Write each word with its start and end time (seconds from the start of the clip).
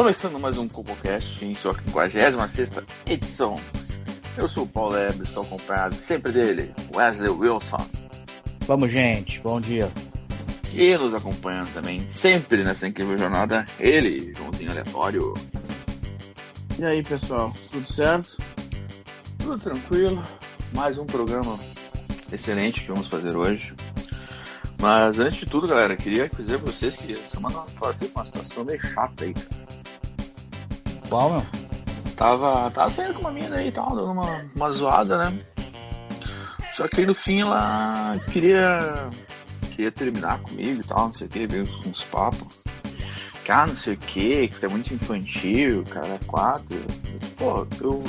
Começando 0.00 0.40
mais 0.40 0.56
um 0.56 0.66
CuboCast 0.66 1.44
em 1.44 1.54
sua 1.54 1.74
56 1.74 2.70
edição. 3.04 3.60
Eu 4.34 4.48
sou 4.48 4.64
o 4.64 4.66
Paulo 4.66 4.96
Eber, 4.96 5.20
estou 5.20 5.42
acompanhado 5.42 5.94
sempre 5.94 6.32
dele, 6.32 6.74
Wesley 6.94 7.28
Wilson. 7.28 7.86
Vamos, 8.60 8.90
gente, 8.90 9.40
bom 9.40 9.60
dia. 9.60 9.92
E 10.72 10.96
nos 10.96 11.14
acompanhando 11.14 11.70
também, 11.74 12.10
sempre 12.10 12.64
nessa 12.64 12.88
incrível 12.88 13.18
jornada, 13.18 13.66
ele, 13.78 14.32
Joãozinho 14.34 14.70
Aleatório. 14.70 15.34
E 16.78 16.84
aí, 16.86 17.02
pessoal, 17.02 17.52
tudo 17.70 17.92
certo? 17.92 18.38
Tudo 19.38 19.58
tranquilo, 19.58 20.24
mais 20.74 20.96
um 20.96 21.04
programa 21.04 21.58
excelente 22.32 22.80
que 22.80 22.88
vamos 22.88 23.06
fazer 23.06 23.36
hoje. 23.36 23.74
Mas 24.80 25.18
antes 25.18 25.40
de 25.40 25.44
tudo, 25.44 25.68
galera, 25.68 25.94
queria 25.94 26.26
dizer 26.26 26.58
pra 26.58 26.72
vocês 26.72 26.96
que 26.96 27.12
essa 27.12 27.36
semana 27.36 27.66
passei 27.78 28.08
com 28.08 28.20
uma 28.20 28.24
situação 28.24 28.64
meio 28.64 28.80
chata 28.80 29.24
aí, 29.24 29.34
cara. 29.34 29.69
Qual, 31.10 31.28
meu? 31.28 31.42
Tava, 32.16 32.70
tava 32.70 32.90
saindo 32.90 33.14
com 33.14 33.22
uma 33.22 33.32
mina 33.32 33.56
aí 33.56 33.68
e 33.68 33.72
tal, 33.72 33.88
dando 33.88 34.12
uma, 34.12 34.46
uma 34.54 34.70
zoada, 34.70 35.18
né? 35.18 35.38
Só 36.76 36.86
que 36.86 37.00
aí 37.00 37.06
no 37.06 37.14
fim 37.14 37.40
ela 37.40 38.16
queria, 38.30 38.78
queria 39.72 39.90
terminar 39.90 40.38
comigo 40.38 40.80
e 40.80 40.86
tal, 40.86 41.06
não 41.06 41.12
sei 41.12 41.26
o 41.26 41.30
que, 41.30 41.46
veio 41.48 41.64
uns 41.84 42.04
papos. 42.04 42.62
Que, 43.44 43.50
ah, 43.50 43.66
não 43.66 43.76
sei 43.76 43.94
o 43.94 43.96
que, 43.96 44.48
que 44.48 44.64
é 44.64 44.68
muito 44.68 44.94
infantil, 44.94 45.84
cara, 45.90 46.14
é 46.14 46.18
quatro. 46.26 46.78
Pô, 47.36 47.66
eu. 47.80 48.04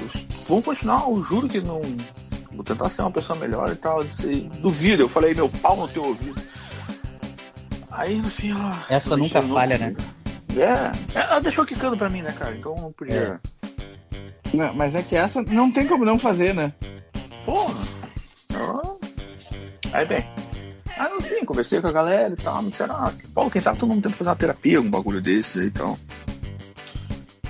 Vamos 0.48 0.66
continuar, 0.66 1.04
eu 1.10 1.24
juro 1.24 1.48
que 1.48 1.60
não. 1.60 1.82
Vou 2.52 2.64
tentar 2.64 2.90
ser 2.90 3.02
uma 3.02 3.12
pessoa 3.12 3.40
melhor 3.40 3.68
e 3.70 3.76
tal. 3.76 4.04
Disse, 4.04 4.42
duvido, 4.62 5.04
eu 5.04 5.10
falei, 5.10 5.34
meu 5.34 5.50
pau 5.50 5.76
no 5.76 5.88
teu 5.88 6.04
ouvido. 6.04 6.40
Aí 7.90 8.22
no 8.22 8.30
fim 8.30 8.52
ela. 8.52 8.86
Essa 8.90 9.18
nunca 9.18 9.36
terminou 9.40 9.58
falha, 9.58 9.80
comigo. 9.80 10.21
É, 10.58 11.18
ela 11.18 11.40
deixou 11.40 11.66
quicando 11.66 11.98
pra 11.98 12.10
mim, 12.10 12.22
né, 12.22 12.34
cara? 12.34 12.56
Então 12.56 12.76
não 12.76 12.92
podia. 12.92 13.40
Não, 14.54 14.74
mas 14.74 14.94
é 14.96 15.02
que 15.02 15.16
essa 15.16 15.42
não 15.42 15.72
tem 15.72 15.88
como 15.88 16.04
não 16.04 16.20
fazer, 16.20 16.54
né? 16.54 16.74
Porra! 17.46 17.74
Ah. 18.54 19.02
Aí 19.94 20.06
bem. 20.06 20.28
Aí 20.98 21.10
no 21.10 21.22
fim, 21.22 21.46
conversei 21.46 21.82
com 21.82 21.88
a 21.88 21.92
galera 21.92 22.34
e 22.34 22.38
tal, 22.38 22.64
disseram, 22.64 22.96
ah, 22.96 23.14
Paulo, 23.34 23.50
quem 23.50 23.62
sabe 23.62 23.80
tu 23.80 23.86
não 23.86 24.02
tenta 24.02 24.16
fazer 24.16 24.30
uma 24.30 24.36
terapia, 24.36 24.78
algum 24.78 24.90
bagulho 24.90 25.22
desses 25.22 25.62
aí 25.62 25.68
e 25.68 25.72
tal. 25.72 25.98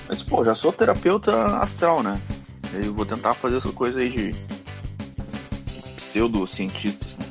Mas, 0.07 0.23
pô, 0.23 0.45
já 0.45 0.53
sou 0.53 0.71
terapeuta 0.71 1.43
astral, 1.57 2.03
né? 2.03 2.21
Eu 2.73 2.93
vou 2.93 3.05
tentar 3.05 3.33
fazer 3.33 3.57
essa 3.57 3.71
coisa 3.71 3.99
aí 3.99 4.09
de 4.09 4.35
pseudocientistas, 5.95 7.15
né? 7.15 7.25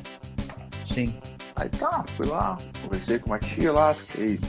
Sim. 0.84 1.20
Aí 1.56 1.68
tá, 1.68 2.04
fui 2.16 2.26
lá, 2.26 2.58
conversei 2.82 3.18
com 3.18 3.26
uma 3.26 3.38
tia 3.38 3.72
lá, 3.72 3.94
fiquei 3.94 4.40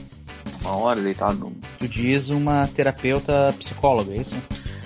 uma 0.61 0.75
hora 0.75 1.01
deitado. 1.01 1.51
Tu 1.79 1.87
diz 1.87 2.29
uma 2.29 2.67
terapeuta 2.67 3.53
psicóloga, 3.57 4.13
é 4.13 4.17
isso? 4.17 4.35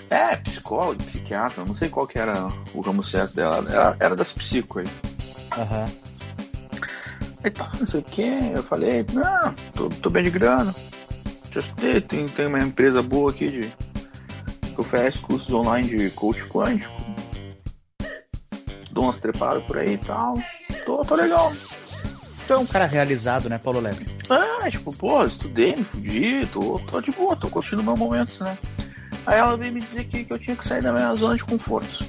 É, 0.09 0.35
psicólogo, 0.37 1.03
psiquiatra, 1.03 1.63
não 1.65 1.75
sei 1.75 1.89
qual 1.89 2.07
que 2.07 2.19
era 2.19 2.47
o 2.73 2.81
ramo 2.81 3.03
certo 3.03 3.35
dela. 3.35 3.63
Era, 3.69 3.97
era 3.99 4.15
das 4.15 4.31
psico 4.31 4.79
aí. 4.79 4.87
Aham. 5.57 5.87
Aí 7.43 7.51
tá, 7.51 7.69
não 7.79 7.85
sei 7.85 7.99
o 7.99 8.03
que, 8.03 8.51
eu 8.55 8.63
falei, 8.63 9.05
não, 9.13 9.53
tô, 9.75 9.89
tô 9.89 10.09
bem 10.09 10.23
de 10.23 10.31
grana. 10.31 10.73
Estudei, 11.59 12.01
tem, 12.01 12.27
tem 12.27 12.47
uma 12.47 12.59
empresa 12.59 13.01
boa 13.01 13.31
aqui 13.31 13.47
de. 13.47 13.71
que 14.73 14.81
oferece 14.81 15.19
cursos 15.19 15.53
online 15.53 15.87
de 15.87 16.09
coach 16.11 16.43
quântico. 16.45 16.93
Dou 18.91 19.05
umas 19.05 19.17
trepadas 19.17 19.63
por 19.63 19.77
aí 19.77 19.93
e 19.93 19.97
tal. 19.97 20.33
Tô, 20.85 20.97
tô 21.03 21.15
legal. 21.15 21.53
Tu 22.47 22.53
é 22.53 22.57
um 22.57 22.65
cara 22.65 22.85
realizado, 22.85 23.49
né, 23.49 23.57
Paulo 23.57 23.79
Leme? 23.79 24.05
Ah, 24.29 24.69
tipo, 24.69 24.95
pô, 24.95 25.23
estudei, 25.23 25.75
me 25.75 25.83
fudi, 25.83 26.45
tô, 26.53 26.79
tô 26.79 27.01
de 27.01 27.11
boa, 27.11 27.35
tô 27.35 27.49
curtindo 27.49 27.81
o 27.81 27.85
meu 27.85 27.95
momento, 27.97 28.43
né? 28.43 28.57
Aí 29.25 29.39
ela 29.39 29.57
veio 29.57 29.73
me 29.73 29.81
dizer 29.81 30.03
que, 30.05 30.23
que 30.23 30.31
eu 30.31 30.37
tinha 30.37 30.55
que 30.55 30.67
sair 30.67 30.83
da 30.83 30.93
minha 30.93 31.15
zona 31.15 31.35
de 31.35 31.43
conforto. 31.43 32.05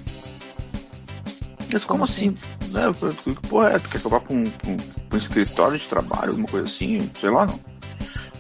Eu 1.60 1.66
disse, 1.78 1.86
como 1.86 2.04
assim? 2.04 2.34
Né? 2.70 2.84
Eu 2.84 2.92
falei, 2.92 3.16
porra, 3.48 3.70
é, 3.70 3.78
tu 3.78 3.88
quer 3.88 3.98
vá 4.00 4.20
pra 4.20 4.36
um, 4.36 5.16
escritório 5.16 5.78
de 5.78 5.86
trabalho, 5.86 6.30
alguma 6.30 6.48
coisa 6.48 6.66
assim? 6.66 7.10
Sei 7.18 7.30
lá, 7.30 7.46
não. 7.46 7.58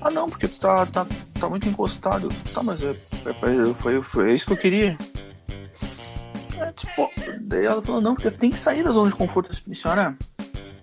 Ah, 0.02 0.10
não, 0.10 0.28
porque 0.28 0.46
tu 0.46 0.60
tá, 0.60 0.84
tá, 0.86 1.06
tá 1.40 1.48
muito 1.48 1.66
encostado. 1.68 2.28
Tá, 2.52 2.62
mas 2.62 2.82
é, 2.82 2.90
é, 2.90 3.30
é, 3.30 3.74
foi, 3.78 4.02
foi, 4.02 4.30
é 4.30 4.34
isso 4.34 4.46
que 4.46 4.52
eu 4.52 4.56
queria. 4.58 4.96
É, 6.58 6.72
tipo, 6.72 7.10
daí 7.40 7.64
ela 7.64 7.80
falou, 7.80 8.02
não, 8.02 8.14
porque 8.14 8.30
tem 8.30 8.50
que 8.50 8.58
sair 8.58 8.84
da 8.84 8.92
zona 8.92 9.10
de 9.10 9.16
conforto. 9.16 9.48
Eu 9.48 9.54
disse, 9.54 9.62
"Minha 9.66 9.80
senhora, 9.80 10.16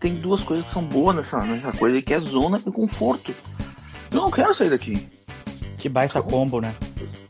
tem 0.03 0.16
duas 0.16 0.41
coisas 0.44 0.66
que 0.66 0.72
são 0.74 0.84
boas 0.84 1.16
nessa, 1.16 1.38
nessa 1.46 1.72
coisa, 1.72 2.02
que 2.02 2.14
é 2.14 2.19
zona 2.19 2.62
e 2.68 2.69
conforto. 2.69 3.34
Eu 4.12 4.18
não 4.24 4.30
quero 4.30 4.53
sair 4.53 4.69
daqui. 4.69 5.08
Que 5.80 5.88
baita 5.88 6.22
combo, 6.22 6.59
né? 6.59 6.75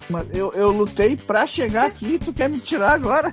Mas 0.09 0.25
eu, 0.33 0.51
eu 0.53 0.71
lutei 0.71 1.15
pra 1.15 1.45
chegar 1.45 1.85
aqui 1.85 2.15
e 2.15 2.19
tu 2.19 2.33
quer 2.33 2.49
me 2.49 2.59
tirar 2.59 2.93
agora? 2.93 3.31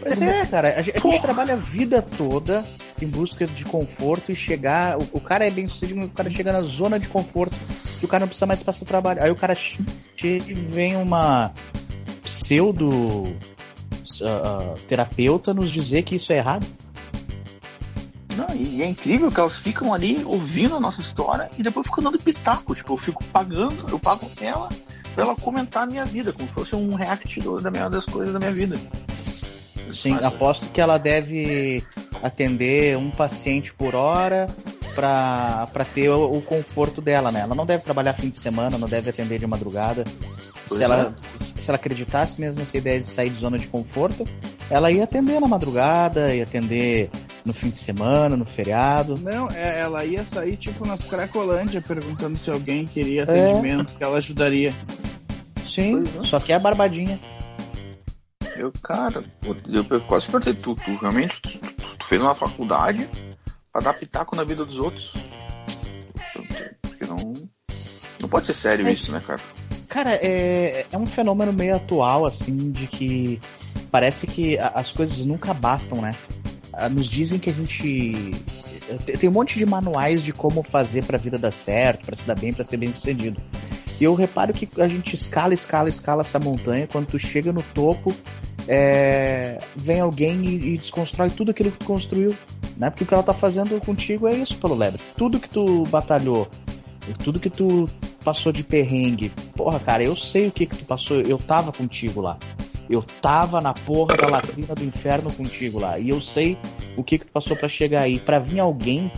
Pois 0.00 0.22
é, 0.22 0.46
cara. 0.46 0.74
A 0.78 0.82
gente, 0.82 0.96
a 0.96 1.00
gente 1.00 1.20
trabalha 1.20 1.54
a 1.54 1.56
vida 1.56 2.00
toda 2.00 2.64
em 3.02 3.06
busca 3.08 3.48
de 3.48 3.64
conforto 3.64 4.30
e 4.30 4.34
chegar. 4.36 4.96
O, 4.96 5.08
o 5.14 5.20
cara 5.20 5.44
é 5.44 5.50
bem 5.50 5.66
sucedido, 5.66 6.06
o 6.06 6.10
cara 6.10 6.30
chega 6.30 6.52
na 6.52 6.62
zona 6.62 7.00
de 7.00 7.08
conforto 7.08 7.56
que 7.98 8.04
o 8.04 8.08
cara 8.08 8.20
não 8.20 8.28
precisa 8.28 8.46
mais 8.46 8.62
passar 8.62 8.84
trabalho. 8.86 9.20
Aí 9.20 9.30
o 9.30 9.36
cara 9.36 9.56
che- 9.56 9.76
chega 10.16 10.52
e 10.52 10.54
vem 10.54 10.94
uma 10.96 11.52
pseudo 12.22 13.36
ah, 14.24 14.74
terapeuta 14.86 15.52
nos 15.52 15.70
dizer 15.70 16.02
que 16.04 16.14
isso 16.14 16.32
é 16.32 16.36
errado. 16.36 16.64
Não, 18.38 18.54
e 18.54 18.82
é 18.82 18.86
incrível 18.86 19.30
que 19.30 19.40
elas 19.40 19.56
ficam 19.56 19.92
ali 19.92 20.22
ouvindo 20.24 20.76
a 20.76 20.80
nossa 20.80 21.00
história 21.00 21.50
e 21.58 21.62
depois 21.62 21.86
ficam 21.86 22.04
dando 22.04 22.18
pitaco. 22.18 22.74
Tipo, 22.74 22.92
eu 22.94 22.96
fico 22.98 23.22
pagando, 23.24 23.86
eu 23.90 23.98
pago 23.98 24.30
ela 24.40 24.68
pra 25.14 25.24
ela 25.24 25.34
comentar 25.34 25.82
a 25.82 25.86
minha 25.86 26.04
vida, 26.04 26.32
como 26.32 26.46
se 26.48 26.54
fosse 26.54 26.76
um 26.76 26.94
react 26.94 27.40
do- 27.40 27.60
da 27.60 27.70
minha, 27.70 27.88
das 27.90 28.04
coisas 28.04 28.32
da 28.32 28.38
minha 28.38 28.52
vida. 28.52 28.78
Sim, 29.92 30.12
Mas, 30.12 30.24
aposto 30.24 30.66
que 30.66 30.80
ela 30.80 30.98
deve 30.98 31.82
atender 32.22 32.96
um 32.96 33.10
paciente 33.10 33.72
por 33.74 33.94
hora 33.94 34.46
pra 34.94 35.66
pra 35.72 35.84
ter 35.84 36.08
o, 36.10 36.32
o 36.34 36.42
conforto 36.42 37.00
dela, 37.00 37.32
né? 37.32 37.40
Ela 37.40 37.54
não 37.54 37.66
deve 37.66 37.82
trabalhar 37.82 38.12
fim 38.14 38.28
de 38.28 38.38
semana, 38.38 38.78
não 38.78 38.88
deve 38.88 39.10
atender 39.10 39.38
de 39.38 39.46
madrugada. 39.46 40.04
Pois 40.68 40.78
Se 40.78 40.84
ela, 40.84 41.14
se 41.36 41.68
ela 41.70 41.76
acreditasse 41.76 42.40
mesmo 42.40 42.60
nessa 42.60 42.76
ideia 42.76 43.00
de 43.00 43.06
sair 43.06 43.30
de 43.30 43.38
zona 43.40 43.58
de 43.58 43.66
conforto, 43.68 44.24
ela 44.68 44.92
ia 44.92 45.04
atender 45.04 45.40
na 45.40 45.48
madrugada, 45.48 46.34
ia 46.34 46.42
atender 46.44 47.10
no 47.48 47.54
fim 47.54 47.70
de 47.70 47.78
semana, 47.78 48.36
no 48.36 48.44
feriado. 48.44 49.14
Não, 49.20 49.50
é- 49.50 49.80
ela 49.80 50.04
ia 50.04 50.24
sair 50.24 50.56
tipo 50.56 50.86
nas 50.86 51.04
Cracolândia 51.04 51.80
perguntando 51.80 52.38
se 52.38 52.50
alguém 52.50 52.84
queria 52.84 53.22
É. 53.22 53.24
atendimento, 53.50 53.96
que 53.96 54.04
ela 54.04 54.18
ajudaria. 54.18 54.72
Sim, 55.66 56.02
é. 56.20 56.24
só 56.24 56.38
que 56.38 56.52
é 56.52 56.56
a 56.56 56.60
barbadinha. 56.60 57.18
Eu, 58.56 58.72
cara, 58.82 59.24
eu, 59.44 59.56
eu 59.88 60.00
quase 60.02 60.26
perguntei, 60.26 60.52
tu, 60.54 60.74
tu 60.74 60.96
realmente 60.96 61.40
tu, 61.40 61.58
tu- 61.58 61.96
tu 61.98 62.06
fez 62.06 62.20
uma 62.20 62.34
faculdade 62.34 63.08
pra 63.72 63.80
dar 63.80 63.94
pitaco 63.94 64.34
na 64.36 64.44
vida 64.44 64.64
dos 64.64 64.78
outros? 64.78 65.12
Porque 66.82 67.06
não. 67.06 67.32
Não 68.20 68.28
pode 68.28 68.46
ser 68.46 68.54
sério 68.54 68.84
Mas- 68.84 68.98
isso, 68.98 69.12
né, 69.12 69.20
cara? 69.24 69.40
Cara, 69.88 70.14
é, 70.16 70.84
é 70.92 70.98
um 70.98 71.06
fenômeno 71.06 71.52
meio 71.52 71.74
atual, 71.76 72.26
assim, 72.26 72.70
de 72.72 72.86
que 72.88 73.40
parece 73.90 74.26
que 74.26 74.58
as 74.58 74.92
coisas 74.92 75.24
nunca 75.24 75.54
bastam, 75.54 76.00
né? 76.02 76.14
Ah, 76.78 76.88
Nos 76.88 77.06
dizem 77.06 77.38
que 77.38 77.50
a 77.50 77.52
gente. 77.52 78.30
tem- 79.04 79.16
Tem 79.16 79.28
um 79.28 79.32
monte 79.32 79.58
de 79.58 79.66
manuais 79.66 80.22
de 80.22 80.32
como 80.32 80.62
fazer 80.62 81.04
pra 81.04 81.18
vida 81.18 81.38
dar 81.38 81.50
certo, 81.50 82.06
pra 82.06 82.16
se 82.16 82.24
dar 82.26 82.34
bem, 82.38 82.52
pra 82.52 82.64
ser 82.64 82.76
bem 82.76 82.92
sucedido. 82.92 83.40
E 84.00 84.04
eu 84.04 84.14
reparo 84.14 84.52
que 84.54 84.68
a 84.80 84.86
gente 84.86 85.14
escala, 85.14 85.52
escala, 85.52 85.88
escala 85.88 86.22
essa 86.22 86.38
montanha, 86.38 86.86
quando 86.86 87.06
tu 87.08 87.18
chega 87.18 87.52
no 87.52 87.62
topo, 87.74 88.14
é, 88.68 89.58
vem 89.76 90.00
alguém 90.00 90.40
e, 90.44 90.74
e 90.74 90.78
desconstrói 90.78 91.30
tudo 91.30 91.50
aquilo 91.50 91.72
que 91.72 91.78
tu 91.78 91.86
construiu. 91.86 92.36
Né? 92.76 92.90
Porque 92.90 93.02
o 93.02 93.06
que 93.06 93.12
ela 93.14 93.22
tá 93.24 93.34
fazendo 93.34 93.80
contigo 93.80 94.28
é 94.28 94.34
isso, 94.36 94.56
pelo 94.58 94.74
lebre. 94.76 95.00
Tudo 95.16 95.40
que 95.40 95.48
tu 95.50 95.82
batalhou, 95.90 96.46
tudo 97.24 97.40
que 97.40 97.50
tu 97.50 97.86
passou 98.24 98.52
de 98.52 98.62
perrengue. 98.62 99.32
Porra, 99.56 99.80
cara, 99.80 100.04
eu 100.04 100.14
sei 100.14 100.46
o 100.46 100.52
que 100.52 100.64
que 100.66 100.76
tu 100.76 100.84
passou, 100.84 101.20
eu 101.22 101.38
tava 101.38 101.72
contigo 101.72 102.20
lá. 102.20 102.38
Eu 102.88 103.02
tava 103.02 103.60
na 103.60 103.74
porra 103.74 104.16
da 104.16 104.26
latrina 104.28 104.74
do 104.74 104.84
inferno 104.84 105.32
contigo 105.32 105.78
lá. 105.78 105.98
E 105.98 106.08
eu 106.08 106.20
sei 106.20 106.58
o 106.96 107.04
que 107.04 107.18
que 107.18 107.26
tu 107.26 107.32
passou 107.32 107.56
pra 107.56 107.68
chegar 107.68 108.02
aí. 108.02 108.18
Pra 108.18 108.38
vir 108.38 108.60
alguém 108.60 109.10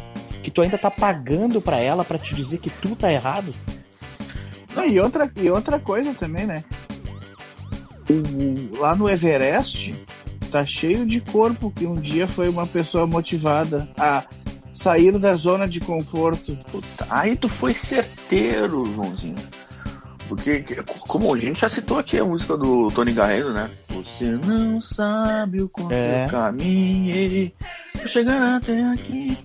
que 0.42 0.50
tu 0.50 0.60
ainda 0.62 0.76
tá 0.78 0.90
pagando 0.90 1.60
pra 1.60 1.78
ela 1.78 2.04
pra 2.04 2.18
te 2.18 2.34
dizer 2.34 2.58
que 2.58 2.70
tu 2.70 2.96
tá 2.96 3.12
errado. 3.12 3.50
Não, 4.74 4.86
e, 4.86 4.98
outra, 5.00 5.30
e 5.36 5.48
outra 5.50 5.78
coisa 5.78 6.14
também, 6.14 6.46
né? 6.46 6.64
O- 8.08 8.78
lá 8.78 8.94
no 8.94 9.08
Everest 9.08 9.92
tá 10.50 10.64
cheio 10.66 11.06
de 11.06 11.20
corpo 11.20 11.70
que 11.70 11.86
um 11.86 11.94
dia 11.94 12.26
foi 12.26 12.48
uma 12.48 12.66
pessoa 12.66 13.06
motivada 13.06 13.88
a 13.96 14.24
sair 14.72 15.16
da 15.18 15.32
zona 15.34 15.66
de 15.66 15.78
conforto. 15.80 16.56
Puta, 16.70 17.06
aí 17.08 17.36
tu 17.36 17.48
foi 17.48 17.72
certeiro, 17.74 18.84
Joãozinho. 18.94 19.34
Porque, 20.30 20.60
que- 20.62 20.76
como 21.08 21.34
a 21.34 21.38
gente 21.40 21.60
já 21.60 21.68
citou 21.68 21.98
aqui 21.98 22.16
a 22.16 22.24
música 22.24 22.56
do 22.56 22.88
Tony 22.92 23.12
Garrido, 23.12 23.52
né? 23.52 23.68
Você 23.88 24.26
não 24.46 24.80
sabe 24.80 25.60
o 25.60 25.68
quanto 25.68 25.90
É. 25.90 26.24
eu 26.24 26.30
caminhei 26.30 27.52
pra 27.98 28.06
chegar 28.06 28.56
até 28.58 28.80
aqui. 28.84 29.36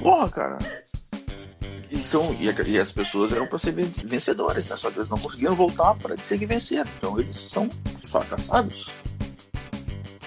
Porra, 0.00 0.28
cara. 0.28 0.58
E, 1.88 1.98
são, 1.98 2.34
e, 2.40 2.46
e 2.70 2.78
as 2.80 2.90
pessoas 2.90 3.30
eram 3.32 3.46
pra 3.46 3.56
ser 3.56 3.70
ven- 3.70 3.88
vencedores, 4.04 4.66
né? 4.68 4.76
Só 4.76 4.90
que 4.90 4.98
eles 4.98 5.08
não 5.08 5.16
conseguiram 5.16 5.54
voltar 5.54 5.94
para 5.94 6.16
dizer 6.16 6.38
que 6.40 6.44
venceram. 6.46 6.90
Então 6.98 7.20
eles 7.20 7.36
são 7.48 7.68
fracassados. 8.10 8.88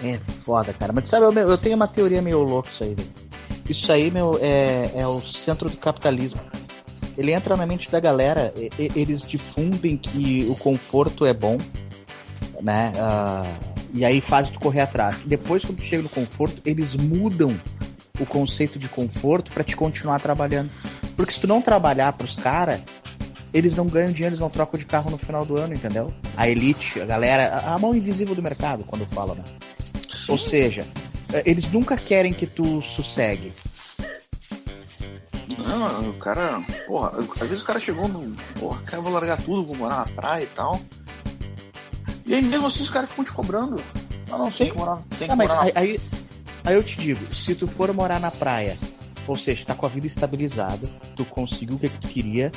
É 0.02 0.14
foda, 0.18 0.72
cara. 0.72 0.94
Mas 0.94 1.10
sabe, 1.10 1.26
eu, 1.26 1.34
eu 1.50 1.58
tenho 1.58 1.76
uma 1.76 1.90
teoria 1.90 2.22
meio 2.22 2.42
louca 2.42 2.70
isso 2.70 2.86
aí, 2.86 2.96
velho. 2.96 3.10
Isso 3.70 3.92
aí, 3.92 4.10
meu, 4.10 4.40
é, 4.42 4.92
é 4.96 5.06
o 5.06 5.20
centro 5.20 5.70
do 5.70 5.76
capitalismo. 5.76 6.40
Ele 7.20 7.34
entra 7.34 7.58
na 7.58 7.66
mente 7.66 7.92
da 7.92 8.00
galera, 8.00 8.54
e- 8.56 8.72
e- 8.80 8.92
eles 8.96 9.28
difundem 9.28 9.98
que 9.98 10.48
o 10.50 10.56
conforto 10.56 11.26
é 11.26 11.34
bom, 11.34 11.58
né? 12.62 12.94
Ah, 12.98 13.44
e 13.94 14.06
aí 14.06 14.22
faz 14.22 14.50
tu 14.50 14.58
correr 14.58 14.80
atrás. 14.80 15.22
Depois, 15.26 15.66
quando 15.66 15.80
tu 15.80 15.84
chega 15.84 16.02
no 16.04 16.08
conforto, 16.10 16.62
eles 16.66 16.96
mudam 16.96 17.60
o 18.22 18.26
conceito 18.26 18.80
de 18.80 18.88
conforto 18.88 19.52
pra 19.52 19.66
te 19.66 19.76
continuar 19.76 20.22
trabalhando. 20.22 20.70
Porque 21.18 21.34
se 21.34 21.42
tu 21.42 21.48
não 21.48 21.62
trabalhar 21.62 22.14
pros 22.14 22.38
caras, 22.38 22.80
eles 23.54 23.76
não 23.76 23.86
ganham 23.86 24.14
dinheiro, 24.14 24.32
eles 24.34 24.40
não 24.40 24.50
trocam 24.50 24.80
de 24.80 24.86
carro 24.86 25.12
no 25.12 25.18
final 25.18 25.46
do 25.46 25.58
ano, 25.60 25.74
entendeu? 25.74 26.14
A 26.38 26.48
elite, 26.48 27.02
a 27.02 27.06
galera, 27.06 27.48
a- 27.54 27.74
a 27.74 27.78
mão 27.78 27.94
invisível 27.94 28.34
do 28.34 28.42
mercado, 28.42 28.86
quando 28.88 29.06
fala, 29.08 29.36
né? 29.36 29.44
Ou 30.30 30.38
seja, 30.38 30.88
eh, 31.34 31.44
eles 31.46 31.70
nunca 31.70 31.98
querem 31.98 32.32
que 32.32 32.46
tu 32.46 32.82
sossegue. 32.82 33.52
Não, 35.58 36.10
o 36.10 36.14
cara, 36.14 36.62
porra, 36.86 37.12
às 37.18 37.48
vezes 37.48 37.62
o 37.62 37.66
cara 37.66 37.80
chegou 37.80 38.08
no. 38.08 38.36
Porra, 38.60 38.82
cara, 38.84 39.02
vou 39.02 39.12
largar 39.12 39.42
tudo, 39.42 39.66
vou 39.66 39.76
morar 39.76 39.98
na 39.98 40.06
praia 40.06 40.44
e 40.44 40.48
tal. 40.48 40.80
E 42.26 42.36
aí 42.36 42.42
mesmo 42.42 42.68
assim 42.68 42.84
os 42.84 42.90
caras 42.90 43.10
ficam 43.10 43.26
te 43.26 43.32
cobrando. 43.32 43.84
Ah, 44.32 44.38
não, 44.38 44.52
que 44.52 44.72
morar, 44.74 45.02
tem 45.18 45.28
que 45.28 45.34
Ah, 45.34 45.36
mas 45.36 45.50
morar 45.50 45.64
aí, 45.64 45.72
aí, 45.76 46.00
aí 46.64 46.76
eu 46.76 46.84
te 46.84 46.98
digo, 46.98 47.26
se 47.34 47.56
tu 47.56 47.68
for 47.68 47.92
morar 47.92 48.20
na 48.20 48.30
praia, 48.30 48.78
ou 49.26 49.36
seja, 49.36 49.66
tá 49.66 49.74
com 49.74 49.88
a 49.88 49.90
vida 49.90 50.06
estabilizada, 50.06 50.88
tu 51.16 51.26
conseguiu 51.26 51.78
o 51.78 51.80
que, 51.80 51.90
que 51.90 52.00
tu 52.00 52.08
queria, 52.08 52.52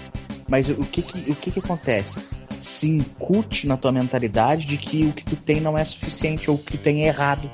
mas 0.46 0.68
o 0.68 0.84
que 0.84 1.00
que, 1.00 1.30
o 1.30 1.34
que 1.34 1.50
que 1.50 1.58
acontece? 1.58 2.20
Se 2.58 2.86
incute 2.86 3.66
na 3.66 3.78
tua 3.78 3.90
mentalidade 3.90 4.66
de 4.66 4.76
que 4.76 5.06
o 5.06 5.12
que 5.12 5.24
tu 5.24 5.36
tem 5.36 5.60
não 5.60 5.78
é 5.78 5.84
suficiente, 5.84 6.50
ou 6.50 6.56
o 6.56 6.58
que 6.58 6.72
tu 6.72 6.78
tem 6.78 7.04
é 7.04 7.08
errado. 7.08 7.50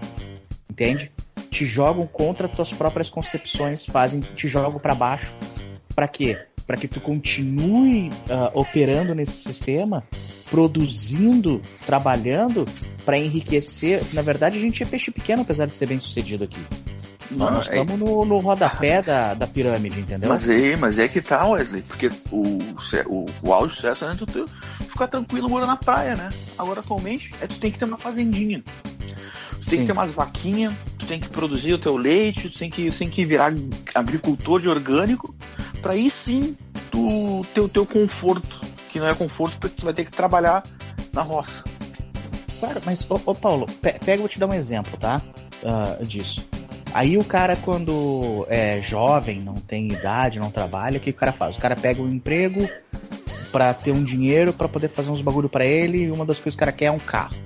Entende? 0.69 1.13
Te 1.51 1.65
jogam 1.65 2.07
contra 2.07 2.49
tuas 2.49 2.73
próprias 2.73 3.11
concepções, 3.11 3.87
fazem, 3.87 4.21
te 4.21 4.49
jogam 4.49 4.79
pra 4.79 4.95
baixo. 4.95 5.35
Pra 5.95 6.07
quê? 6.07 6.39
Pra 6.67 6.77
que 6.77 6.87
tu 6.87 7.01
continue 7.01 8.11
ah, 8.31 8.51
operando 8.55 9.15
nesse 9.15 9.43
sistema, 9.43 10.05
produzindo, 10.51 11.63
trabalhando 11.87 12.67
pra 13.05 13.19
enriquecer. 13.19 14.05
Na 14.13 14.23
verdade, 14.23 14.59
a 14.59 14.61
gente 14.61 14.83
é 14.83 14.87
peixe 14.87 15.11
pequeno, 15.11 15.43
apesar 15.43 15.67
de 15.67 15.75
ser 15.75 15.87
bem 15.87 15.99
sucedido 15.99 16.45
aqui. 16.45 16.61
Não, 17.37 17.51
Nós 17.51 17.69
é- 17.69 17.79
estamos 17.79 17.99
no, 17.99 18.25
no 18.25 18.39
rodapé 18.39 19.03
da, 19.03 19.35
da 19.35 19.47
pirâmide, 19.47 20.01
entendeu? 20.01 20.29
Mas 20.31 20.49
é, 20.49 20.77
mas 20.77 20.99
é 20.99 21.09
que 21.09 21.21
tá, 21.21 21.47
Wesley, 21.47 21.83
porque 21.83 22.09
o, 22.31 22.43
o, 23.07 23.27
o 23.43 23.53
auge 23.53 23.75
do 23.75 23.77
sucesso 23.77 24.05
é 24.05 24.15
tu 24.15 24.45
ficar 24.89 25.09
tranquilo 25.09 25.49
morando 25.49 25.69
na 25.69 25.77
praia, 25.77 26.17
né? 26.17 26.29
Agora, 26.59 26.81
atualmente, 26.81 27.31
é 27.41 27.47
tu 27.47 27.59
tem 27.59 27.71
que 27.71 27.79
ter 27.79 27.85
uma 27.85 27.99
fazendinha. 27.99 28.63
Tu 28.63 29.71
tem 29.71 29.71
Sim. 29.71 29.79
que 29.81 29.87
ter 29.87 29.93
umas 29.93 30.13
vaquinhas, 30.13 30.73
tem 31.09 31.19
que 31.21 31.29
produzir 31.29 31.73
o 31.73 31.79
teu 31.79 31.97
leite, 31.97 32.49
tu 32.51 32.59
tem 32.59 32.71
que, 32.71 32.91
tu 32.91 32.99
tem 32.99 33.09
que 33.11 33.25
virar 33.25 33.53
agricultor 33.95 34.61
de 34.61 34.69
orgânico, 34.69 35.35
pra 35.83 35.93
aí 35.95 36.11
sim 36.11 36.57
tu 36.91 37.45
ter 37.55 37.61
o 37.61 37.69
teu 37.69 37.85
conforto. 37.87 38.61
Que 38.91 38.99
não 39.01 39.09
é 39.09 39.15
conforto 39.15 39.59
porque 39.59 39.77
tu 39.77 39.85
vai 39.85 39.95
ter 39.95 40.05
que 40.05 40.11
trabalhar 40.11 40.63
na 41.13 41.23
roça. 41.23 41.65
Claro, 42.61 42.81
mas, 42.85 43.09
ô, 43.11 43.21
ô, 43.27 43.35
Paulo, 43.35 43.67
pe- 43.81 43.99
pega, 44.05 44.19
vou 44.19 44.29
te 44.29 44.39
dar 44.39 44.47
um 44.49 44.55
exemplo, 44.55 44.97
tá? 44.99 45.21
Ah, 45.65 45.99
disso. 46.03 46.47
Aí 46.95 47.19
o 47.19 47.25
cara, 47.25 47.55
quando 47.55 48.47
é 48.49 48.81
jovem, 48.81 49.41
não 49.41 49.55
tem 49.55 49.93
idade, 49.93 50.39
não 50.41 50.51
trabalha, 50.51 50.97
o 50.97 51.01
que 51.01 51.11
o 51.11 51.15
cara 51.15 51.33
faz? 51.33 51.57
O 51.57 51.61
cara 51.61 51.77
pega 51.77 52.01
um 52.03 52.11
emprego 52.11 52.69
pra 53.53 53.73
ter 53.75 53.93
um 53.93 54.03
dinheiro 54.03 54.53
pra 54.53 54.69
poder 54.69 54.89
fazer 54.89 55.11
uns 55.11 55.21
bagulho 55.21 55.49
pra 55.49 55.65
ele 55.65 56.05
e 56.05 56.11
uma 56.11 56.25
das 56.25 56.39
coisas 56.41 56.55
que 56.55 56.59
o 56.59 56.65
cara 56.67 56.73
quer 56.73 56.87
é 56.87 56.91
um 56.91 56.99
carro. 56.99 57.37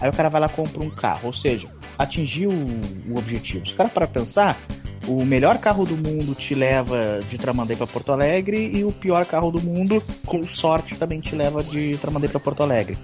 Aí 0.00 0.08
o 0.08 0.12
cara 0.12 0.28
vai 0.28 0.40
lá 0.40 0.48
compra 0.48 0.82
um 0.82 0.90
carro, 0.90 1.26
ou 1.26 1.32
seja, 1.32 1.68
atingiu 1.98 2.50
o, 2.50 3.12
o 3.14 3.18
objetivo. 3.18 3.64
Se 3.66 3.72
o 3.72 3.76
cara 3.76 3.88
para 3.88 4.06
pensar, 4.06 4.60
o 5.06 5.24
melhor 5.24 5.58
carro 5.58 5.84
do 5.84 5.96
mundo 5.96 6.34
te 6.34 6.54
leva 6.54 7.20
de 7.28 7.36
Tramandaí 7.38 7.76
pra 7.76 7.86
Porto 7.86 8.12
Alegre 8.12 8.70
e 8.74 8.84
o 8.84 8.92
pior 8.92 9.24
carro 9.26 9.50
do 9.50 9.60
mundo, 9.60 10.02
com 10.26 10.42
sorte, 10.44 10.96
também 10.96 11.20
te 11.20 11.34
leva 11.34 11.62
de 11.62 11.96
Tramandaí 11.98 12.28
pra 12.30 12.40
Porto 12.40 12.62
Alegre. 12.62 12.96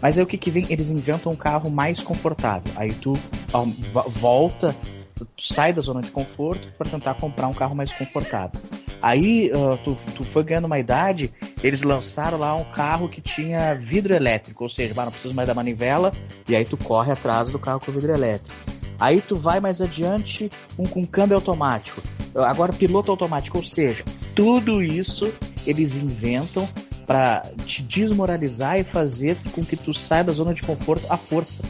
Mas 0.00 0.16
aí 0.18 0.24
o 0.24 0.26
que 0.26 0.36
que 0.38 0.50
vem? 0.50 0.66
Eles 0.68 0.88
inventam 0.90 1.30
um 1.32 1.36
carro 1.36 1.70
mais 1.70 2.00
confortável. 2.00 2.72
Aí 2.76 2.92
tu 2.92 3.12
ó, 3.52 3.64
vo- 3.64 4.08
volta, 4.10 4.74
tu 5.14 5.26
sai 5.38 5.72
da 5.72 5.80
zona 5.80 6.00
de 6.02 6.10
conforto 6.10 6.68
para 6.76 6.90
tentar 6.90 7.14
comprar 7.14 7.46
um 7.48 7.52
carro 7.54 7.74
mais 7.76 7.92
confortável. 7.92 8.60
Aí 9.02 9.50
ah, 9.52 9.76
tu, 9.82 9.96
tu 10.14 10.22
foi 10.22 10.44
ganhando 10.44 10.66
uma 10.66 10.78
idade, 10.78 11.30
eles 11.62 11.82
lançaram 11.82 12.38
lá 12.38 12.54
um 12.54 12.64
carro 12.64 13.08
que 13.08 13.20
tinha 13.20 13.74
vidro 13.74 14.14
elétrico, 14.14 14.62
ou 14.62 14.70
seja, 14.70 14.94
não 14.94 15.10
precisa 15.10 15.34
mais 15.34 15.48
da 15.48 15.54
manivela, 15.54 16.12
e 16.48 16.54
aí 16.54 16.64
tu 16.64 16.76
corre 16.76 17.10
atrás 17.10 17.48
do 17.48 17.58
carro 17.58 17.80
com 17.80 17.90
vidro 17.90 18.12
elétrico. 18.12 18.56
Aí 19.00 19.20
tu 19.20 19.34
vai 19.34 19.58
mais 19.58 19.80
adiante, 19.80 20.48
um 20.78 20.84
com 20.84 21.04
câmbio 21.04 21.34
automático. 21.34 22.00
Agora 22.36 22.72
piloto 22.72 23.10
automático, 23.10 23.58
ou 23.58 23.64
seja, 23.64 24.04
tudo 24.36 24.80
isso 24.80 25.34
eles 25.66 25.96
inventam 25.96 26.68
para 27.04 27.42
te 27.66 27.82
desmoralizar 27.82 28.78
e 28.78 28.84
fazer 28.84 29.36
com 29.52 29.64
que 29.64 29.76
tu 29.76 29.92
saia 29.92 30.22
da 30.22 30.32
zona 30.32 30.54
de 30.54 30.62
conforto 30.62 31.04
à 31.10 31.16
força. 31.16 31.64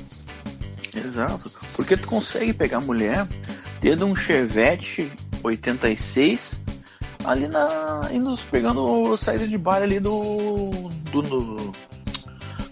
Exato. 0.95 1.51
Porque 1.75 1.97
tu 1.97 2.07
consegue 2.07 2.53
pegar 2.53 2.81
mulher 2.81 3.27
tendo 3.81 4.05
um 4.05 4.15
Chevette 4.15 5.11
86 5.43 6.62
ali 7.25 7.49
na. 7.49 8.01
indo 8.13 8.35
pegando 8.51 9.17
saída 9.17 9.47
de 9.47 9.59
baile 9.59 9.85
ali 9.85 10.01
do. 10.01 10.71
do. 11.11 11.23
do, 11.23 11.73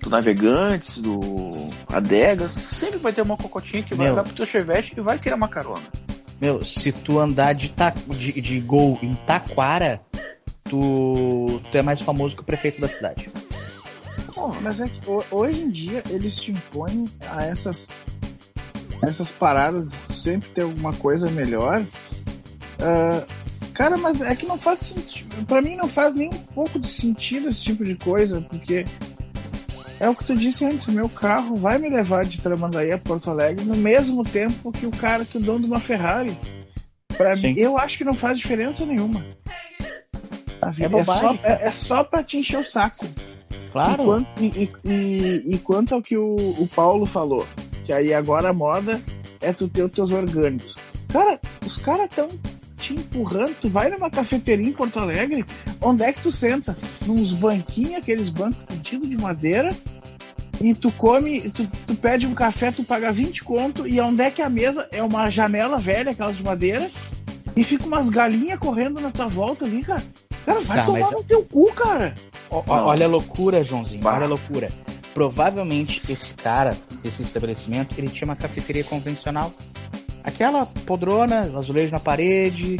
do 0.00 0.10
Navegantes, 0.10 0.98
do 0.98 1.50
Adegas. 1.92 2.52
Sempre 2.52 2.98
vai 2.98 3.12
ter 3.12 3.22
uma 3.22 3.36
cocotinha 3.36 3.82
que 3.82 3.94
vai 3.94 4.06
Meu. 4.06 4.16
dar 4.16 4.22
pro 4.24 4.32
teu 4.34 4.46
Chevette 4.46 4.94
e 4.96 5.00
vai 5.00 5.18
querer 5.18 5.34
uma 5.34 5.48
carona. 5.48 5.82
Meu, 6.40 6.64
se 6.64 6.90
tu 6.90 7.18
andar 7.20 7.52
de, 7.52 7.70
ta, 7.70 7.92
de, 8.08 8.40
de 8.40 8.60
gol 8.60 8.98
em 9.02 9.12
Taquara, 9.14 10.00
tu, 10.64 11.60
tu 11.70 11.76
é 11.76 11.82
mais 11.82 12.00
famoso 12.00 12.34
que 12.34 12.40
o 12.42 12.44
prefeito 12.46 12.80
da 12.80 12.88
cidade. 12.88 13.30
Pô, 14.34 14.48
mas 14.62 14.80
é 14.80 14.86
que 14.86 15.06
ho- 15.10 15.24
hoje 15.30 15.60
em 15.62 15.70
dia 15.70 16.02
eles 16.08 16.34
te 16.36 16.50
impõem 16.50 17.04
a 17.28 17.44
essas 17.44 18.06
essas 19.02 19.30
paradas 19.30 19.88
de 20.08 20.14
sempre 20.18 20.48
ter 20.50 20.62
alguma 20.62 20.92
coisa 20.94 21.30
melhor. 21.30 21.86
Ah, 22.80 23.22
cara, 23.80 23.96
mas 23.96 24.20
é 24.20 24.36
que 24.36 24.44
não 24.44 24.58
faz 24.58 24.80
sentido. 24.80 25.46
Pra 25.46 25.62
mim 25.62 25.74
não 25.74 25.88
faz 25.88 26.14
nem 26.14 26.28
um 26.28 26.38
pouco 26.54 26.78
de 26.78 26.86
sentido 26.88 27.48
esse 27.48 27.62
tipo 27.62 27.82
de 27.82 27.94
coisa, 27.96 28.42
porque 28.42 28.84
é 29.98 30.06
o 30.06 30.14
que 30.14 30.24
tu 30.24 30.36
disse 30.36 30.66
antes, 30.66 30.86
o 30.86 30.92
meu 30.92 31.08
carro 31.08 31.56
vai 31.56 31.78
me 31.78 31.88
levar 31.88 32.26
de 32.26 32.38
Tramandaí 32.42 32.92
a 32.92 32.98
Porto 32.98 33.30
Alegre 33.30 33.64
no 33.64 33.76
mesmo 33.76 34.22
tempo 34.22 34.70
que 34.70 34.84
o 34.84 34.90
cara 34.90 35.24
que 35.24 35.38
é 35.38 35.40
o 35.40 35.42
dono 35.42 35.60
de 35.60 35.66
uma 35.66 35.80
Ferrari. 35.80 36.36
Pra 37.16 37.34
Sim. 37.36 37.54
mim, 37.54 37.58
eu 37.58 37.78
acho 37.78 37.96
que 37.96 38.04
não 38.04 38.12
faz 38.12 38.36
diferença 38.38 38.84
nenhuma. 38.84 39.24
É 40.78 40.86
bobagem, 40.88 41.38
só, 41.38 41.46
é, 41.48 41.66
é 41.68 41.70
só 41.70 42.04
pra 42.04 42.22
te 42.22 42.36
encher 42.36 42.58
o 42.60 42.64
saco. 42.64 43.06
Claro. 43.72 44.02
E 44.02 44.04
quanto, 44.04 44.28
e, 44.42 44.46
e- 44.46 44.70
e- 44.84 45.54
e 45.54 45.58
quanto 45.58 45.94
ao 45.94 46.02
que 46.02 46.18
o, 46.18 46.36
o 46.36 46.68
Paulo 46.74 47.06
falou, 47.06 47.46
que 47.84 47.92
aí 47.94 48.12
agora 48.12 48.50
a 48.50 48.52
moda 48.52 49.00
é 49.40 49.54
tu 49.54 49.68
ter 49.68 49.84
os 49.84 49.90
teus 49.92 50.10
orgânicos. 50.10 50.74
Cara, 51.08 51.40
os 51.64 51.78
caras 51.78 52.10
estão 52.10 52.28
te 52.94 53.00
empurrando, 53.00 53.54
tu 53.60 53.68
vai 53.68 53.88
numa 53.90 54.10
cafeteria 54.10 54.66
em 54.68 54.72
Porto 54.72 54.98
Alegre, 54.98 55.44
onde 55.80 56.02
é 56.04 56.12
que 56.12 56.20
tu 56.22 56.32
senta? 56.32 56.76
Nos 57.06 57.32
banquinhos, 57.32 57.96
aqueles 57.96 58.28
bancos 58.28 58.58
pedidos 58.66 59.08
de 59.08 59.16
madeira, 59.16 59.68
e 60.60 60.74
tu 60.74 60.90
come, 60.92 61.40
tu, 61.50 61.66
tu 61.86 61.94
pede 61.94 62.26
um 62.26 62.34
café, 62.34 62.70
tu 62.70 62.84
paga 62.84 63.12
20 63.12 63.42
conto, 63.44 63.86
e 63.86 64.00
onde 64.00 64.22
é 64.22 64.30
que 64.30 64.42
a 64.42 64.50
mesa 64.50 64.86
é 64.92 65.02
uma 65.02 65.30
janela 65.30 65.78
velha, 65.78 66.10
aquelas 66.10 66.36
de 66.36 66.42
madeira, 66.44 66.90
e 67.56 67.64
fica 67.64 67.86
umas 67.86 68.08
galinhas 68.10 68.58
correndo 68.58 69.00
na 69.00 69.10
tua 69.10 69.26
volta 69.28 69.64
ali, 69.64 69.82
cara. 69.82 70.02
Cara, 70.46 70.60
vai 70.60 70.78
Tá, 70.78 70.84
tomar 70.86 71.00
mas- 71.00 71.10
no 71.12 71.22
teu 71.24 71.44
cu, 71.44 71.72
cara. 71.72 72.14
Ó, 72.50 72.62
olha 72.66 73.06
a 73.06 73.08
loucura, 73.08 73.62
Joãozinho. 73.62 74.02
Bah. 74.02 74.14
Olha 74.14 74.24
a 74.24 74.28
loucura. 74.28 74.68
Provavelmente 75.14 76.02
esse 76.08 76.34
cara, 76.34 76.76
esse 77.04 77.22
estabelecimento, 77.22 77.96
ele 77.98 78.08
tinha 78.08 78.26
uma 78.26 78.36
cafeteria 78.36 78.82
convencional. 78.84 79.52
Aquela 80.22 80.66
podrona, 80.66 81.50
azulejo 81.56 81.92
na 81.92 82.00
parede, 82.00 82.76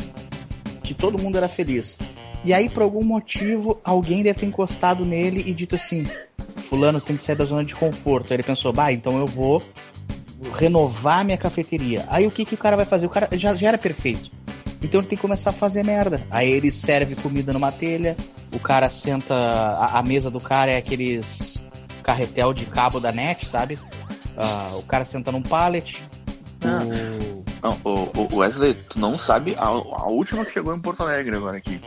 que 0.82 0.94
todo 0.94 1.18
mundo 1.18 1.36
era 1.36 1.48
feliz. 1.48 1.96
E 2.44 2.54
aí, 2.54 2.68
por 2.68 2.82
algum 2.82 3.04
motivo, 3.04 3.80
alguém 3.84 4.22
deve 4.22 4.40
ter 4.40 4.46
encostado 4.46 5.04
nele 5.04 5.42
e 5.46 5.52
dito 5.52 5.74
assim: 5.74 6.04
Fulano 6.56 7.00
tem 7.00 7.16
que 7.16 7.22
sair 7.22 7.36
da 7.36 7.44
zona 7.44 7.64
de 7.64 7.74
conforto. 7.74 8.32
Aí 8.32 8.36
ele 8.36 8.42
pensou: 8.42 8.72
bah, 8.72 8.92
então 8.92 9.18
eu 9.18 9.26
vou 9.26 9.62
renovar 10.54 11.24
minha 11.24 11.36
cafeteria. 11.36 12.04
Aí 12.08 12.26
o 12.26 12.30
que, 12.30 12.44
que 12.44 12.54
o 12.54 12.58
cara 12.58 12.76
vai 12.76 12.86
fazer? 12.86 13.06
O 13.06 13.10
cara 13.10 13.28
já, 13.32 13.54
já 13.54 13.68
era 13.68 13.78
perfeito. 13.78 14.30
Então 14.82 15.00
ele 15.00 15.08
tem 15.08 15.16
que 15.16 15.22
começar 15.22 15.50
a 15.50 15.52
fazer 15.52 15.84
merda. 15.84 16.26
Aí 16.30 16.50
ele 16.50 16.70
serve 16.70 17.14
comida 17.14 17.52
numa 17.52 17.70
telha, 17.70 18.16
o 18.52 18.58
cara 18.58 18.88
senta. 18.88 19.34
A, 19.34 19.98
a 19.98 20.02
mesa 20.02 20.30
do 20.30 20.40
cara 20.40 20.70
é 20.70 20.76
aqueles 20.78 21.62
carretel 22.02 22.54
de 22.54 22.64
cabo 22.66 22.98
da 22.98 23.12
net, 23.12 23.46
sabe? 23.46 23.78
Ah, 24.36 24.72
o 24.76 24.82
cara 24.82 25.04
senta 25.04 25.30
num 25.30 25.42
pallet. 25.42 26.02
Ah. 26.64 26.78
O... 27.26 27.29
Não, 27.62 27.78
o, 27.84 28.34
o 28.34 28.36
Wesley, 28.38 28.74
tu 28.74 28.98
não 28.98 29.18
sabe 29.18 29.54
a, 29.56 29.66
a 29.66 30.06
última 30.06 30.44
que 30.44 30.52
chegou 30.52 30.74
em 30.74 30.80
Porto 30.80 31.02
Alegre 31.02 31.36
agora 31.36 31.58
aqui. 31.58 31.80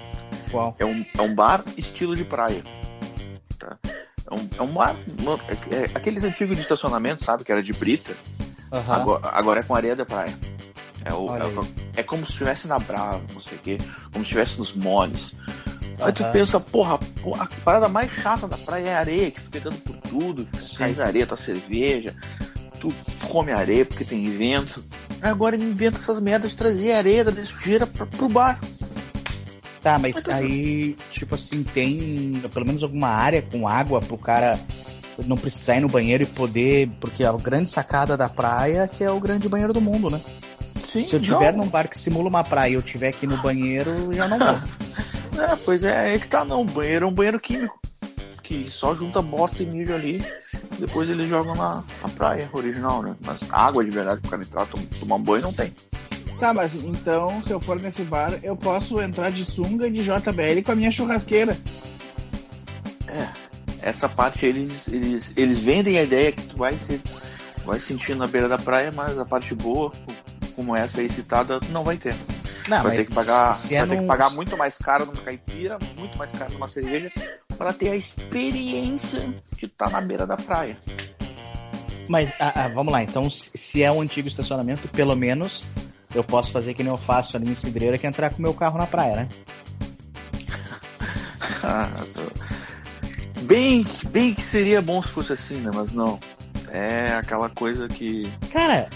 Qual? 0.52 0.76
É 0.78 0.86
um, 0.86 1.04
é 1.18 1.22
um 1.22 1.34
bar 1.34 1.64
estilo 1.76 2.16
de 2.16 2.24
praia. 2.24 2.64
Tá? 3.58 3.78
É, 4.30 4.34
um, 4.34 4.50
é 4.60 4.62
um 4.62 4.68
bar. 4.68 4.96
É, 5.72 5.76
é 5.76 5.84
aqueles 5.96 6.24
antigos 6.24 6.56
de 6.56 6.62
estacionamento, 6.62 7.24
sabe? 7.24 7.44
Que 7.44 7.52
era 7.52 7.64
de 7.64 7.74
brita. 7.74 8.14
Aham. 8.72 8.94
Agora, 8.94 9.30
agora 9.30 9.60
é 9.60 9.64
com 9.64 9.76
areia 9.76 9.96
da 9.96 10.06
praia. 10.06 10.34
É, 11.06 11.14
o, 11.14 11.28
é, 11.36 12.02
é 12.02 12.04
como 12.04 12.26
se 12.26 12.32
estivesse 12.32 12.68
na 12.68 12.80
Brava, 12.80 13.22
não 13.34 13.42
sei 13.42 13.58
o 13.58 13.62
quê. 13.62 13.78
Como 14.12 14.24
se 14.24 14.32
estivesse 14.32 14.58
nos 14.58 14.74
moles. 14.74 15.36
Aí 16.02 16.12
tu 16.12 16.24
Aham. 16.24 16.32
pensa, 16.32 16.60
porra, 16.60 16.98
porra, 17.22 17.44
a 17.44 17.62
parada 17.62 17.88
mais 17.88 18.12
chata 18.12 18.48
da 18.48 18.58
praia 18.58 18.90
é 18.90 18.96
a 18.96 19.00
areia, 19.00 19.32
que 19.32 19.40
fica 19.40 19.60
dando 19.60 19.78
por 19.78 19.96
tudo, 19.98 20.46
fica 20.46 20.80
caindo 20.80 21.02
areia, 21.02 21.28
tua 21.28 21.38
cerveja, 21.38 22.16
tu 22.80 22.94
come 23.30 23.52
areia 23.52 23.86
porque 23.86 24.04
tem 24.04 24.30
vento. 24.38 24.84
Agora 25.24 25.56
ele 25.56 25.64
inventa 25.64 25.98
essas 25.98 26.22
merdas 26.22 26.52
de 26.52 26.58
trazer 26.58 26.92
areia 26.92 27.24
da 27.24 27.32
sujeira 27.46 27.88
pra, 27.88 28.06
pro 28.06 28.28
bar. 28.28 28.60
Tá, 29.82 29.98
mas 29.98 30.16
aí, 30.28 30.96
tipo 31.10 31.36
assim, 31.36 31.64
tem 31.64 32.42
pelo 32.54 32.66
menos 32.66 32.84
alguma 32.84 33.08
área 33.08 33.42
com 33.42 33.68
água 33.68 34.02
pro 34.02 34.18
cara 34.18 34.60
não 35.26 35.38
precisar 35.38 35.78
ir 35.78 35.82
no 35.82 35.88
banheiro 35.88 36.24
e 36.24 36.26
poder. 36.26 36.90
Porque 37.00 37.24
a 37.24 37.32
grande 37.34 37.70
sacada 37.70 38.18
da 38.18 38.28
praia 38.28 38.82
é 38.84 38.88
que 38.88 39.04
é 39.04 39.12
o 39.12 39.20
grande 39.20 39.48
banheiro 39.48 39.74
do 39.74 39.82
mundo, 39.82 40.10
né? 40.10 40.20
Sim, 40.84 41.04
Se 41.04 41.16
eu 41.16 41.22
tiver 41.22 41.54
num 41.54 41.68
bar 41.68 41.88
que 41.88 41.98
simula 41.98 42.28
uma 42.28 42.44
praia 42.44 42.72
e 42.72 42.74
eu 42.74 42.82
tiver 42.82 43.10
aqui 43.10 43.26
no 43.26 43.38
banheiro, 43.38 44.12
já 44.14 44.28
não 44.28 44.40
vou. 44.40 44.56
É, 45.34 45.56
pois 45.66 45.84
é, 45.84 46.14
é 46.14 46.20
que 46.20 46.28
tá 46.28 46.46
não. 46.46 46.64
Banheiro 46.64 47.08
é 47.08 47.10
um 47.10 47.14
banheiro 47.14 47.40
químico. 47.40 47.80
Que 48.44 48.70
só 48.70 48.94
junta 48.94 49.20
bosta 49.20 49.64
e 49.64 49.66
mijo 49.66 49.92
ali. 49.92 50.24
Depois 50.80 51.10
eles 51.10 51.30
jogam 51.30 51.56
na, 51.56 51.84
na 52.02 52.10
praia 52.10 52.50
original, 52.54 53.02
né? 53.04 53.16
Mas 53.26 53.40
água 53.52 53.84
de 53.84 53.92
verdade 53.92 54.22
pro 54.22 54.32
cara 54.32 54.42
entrar, 54.44 54.66
tom- 54.66 54.82
tomar 55.00 55.16
um 55.16 55.24
banho 55.24 55.44
não 55.44 55.54
tem. 55.54 55.74
Tá, 56.40 56.54
mas 56.54 56.74
então, 56.84 57.42
se 57.44 57.52
eu 57.52 57.60
for 57.60 57.80
nesse 57.80 58.04
bar, 58.04 58.34
eu 58.44 58.56
posso 58.56 59.00
entrar 59.02 59.32
de 59.32 59.46
sunga 59.46 59.88
e 59.88 59.92
de 59.92 60.04
JBL 60.04 60.62
com 60.66 60.72
a 60.72 60.76
minha 60.76 60.92
churrasqueira. 60.92 61.56
Essa 63.82 64.08
parte 64.08 64.46
eles, 64.46 64.88
eles, 64.88 65.32
eles 65.36 65.60
vendem 65.60 66.00
a 66.00 66.04
ideia 66.04 66.32
que 66.32 66.42
tu 66.44 66.58
vai 66.58 66.74
ser. 66.78 67.02
Vai 67.66 67.80
sentir 67.80 68.16
na 68.16 68.28
beira 68.28 68.48
da 68.50 68.58
praia, 68.58 68.92
mas 68.94 69.18
a 69.18 69.26
parte 69.26 69.54
boa, 69.56 69.92
como 70.56 70.76
essa 70.76 71.00
aí 71.02 71.10
citada, 71.10 71.60
não 71.70 71.84
vai 71.84 71.98
ter. 71.98 72.16
Não, 72.68 72.82
vai 72.82 72.96
ter 72.98 73.06
que 73.06 73.14
pagar, 73.14 73.50
é 73.50 73.78
vai 73.80 73.88
ter 73.88 73.96
que 73.96 74.02
num- 74.02 74.08
pagar 74.08 74.30
muito 74.32 74.58
mais 74.58 74.78
caro 74.78 75.06
numa 75.06 75.22
caipira, 75.22 75.78
muito 75.98 76.18
mais 76.18 76.32
caro 76.32 76.54
numa 76.54 76.68
cerveja, 76.68 77.12
para 77.54 77.74
ter 77.74 77.92
a 77.92 77.96
experiência 77.96 79.34
de 79.58 79.66
estar 79.66 79.90
na 79.90 80.02
beira 80.02 80.26
da 80.28 80.38
praia. 80.38 80.78
Mas 82.08 82.34
ah, 82.40 82.66
ah, 82.66 82.68
vamos 82.68 82.92
lá, 82.92 83.02
então 83.04 83.30
se 83.30 83.82
é 83.82 83.92
um 83.92 84.02
antigo 84.02 84.28
estacionamento, 84.28 84.88
pelo 84.90 85.16
menos 85.16 85.64
eu 86.14 86.24
posso 86.24 86.52
fazer 86.52 86.74
que 86.74 86.84
nem 86.84 86.92
eu 86.92 86.98
faço 86.98 87.38
ali 87.38 87.50
em 87.50 87.56
Cidreira, 87.56 87.98
que 87.98 88.06
é 88.06 88.10
entrar 88.10 88.30
com 88.32 88.40
o 88.40 88.42
meu 88.42 88.54
carro 88.54 88.78
na 88.78 88.88
praia, 88.88 89.16
né? 89.16 89.30
Ah, 91.66 91.90
bem, 93.44 93.84
que- 93.84 94.06
bem 94.08 94.34
que 94.34 94.42
seria 94.42 94.82
bom 94.82 95.02
se 95.02 95.10
fosse 95.10 95.32
assim, 95.34 95.56
né? 95.56 95.72
Mas 95.74 95.94
não. 95.94 96.20
É 96.70 97.14
aquela 97.14 97.50
coisa 97.50 97.88
que. 97.88 98.30
Cara, 98.52 98.90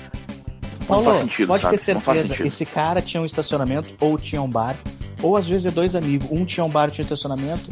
Não 0.81 0.87
Paulo, 0.87 1.05
faz 1.05 1.17
sentido, 1.19 1.47
pode 1.47 1.63
sabe? 1.63 1.77
ter 1.77 1.93
Não 1.93 2.01
faz 2.01 2.19
certeza, 2.27 2.47
esse 2.47 2.65
cara 2.65 3.01
tinha 3.01 3.21
um 3.21 3.25
estacionamento 3.25 3.95
ou 4.01 4.17
tinha 4.17 4.41
um 4.41 4.49
bar, 4.49 4.77
ou 5.21 5.37
às 5.37 5.47
vezes 5.47 5.67
é 5.67 5.71
dois 5.71 5.95
amigos, 5.95 6.27
um 6.29 6.43
tinha 6.43 6.63
um 6.65 6.69
bar, 6.69 6.91
tinha 6.91 7.03
um 7.03 7.05
estacionamento, 7.05 7.69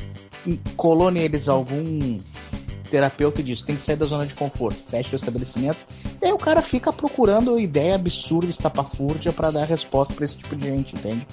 colou 0.75 1.11
neles 1.11 1.47
algum 1.47 2.19
terapeuta 2.89 3.41
e 3.41 3.43
disse, 3.43 3.63
tem 3.63 3.75
que 3.75 3.81
sair 3.81 3.95
da 3.95 4.05
zona 4.05 4.25
de 4.25 4.33
conforto, 4.35 4.81
fecha 4.87 5.09
o 5.13 5.15
estabelecimento, 5.15 5.79
e 6.21 6.25
aí 6.25 6.31
o 6.31 6.37
cara 6.37 6.61
fica 6.61 6.93
procurando 6.93 7.59
ideia 7.59 7.95
absurda, 7.95 8.49
estapafúrdia 8.49 9.33
pra 9.33 9.51
dar 9.51 9.65
resposta 9.65 10.13
pra 10.13 10.25
esse 10.25 10.37
tipo 10.37 10.55
de 10.55 10.67
gente, 10.67 10.95
entende? 10.95 11.25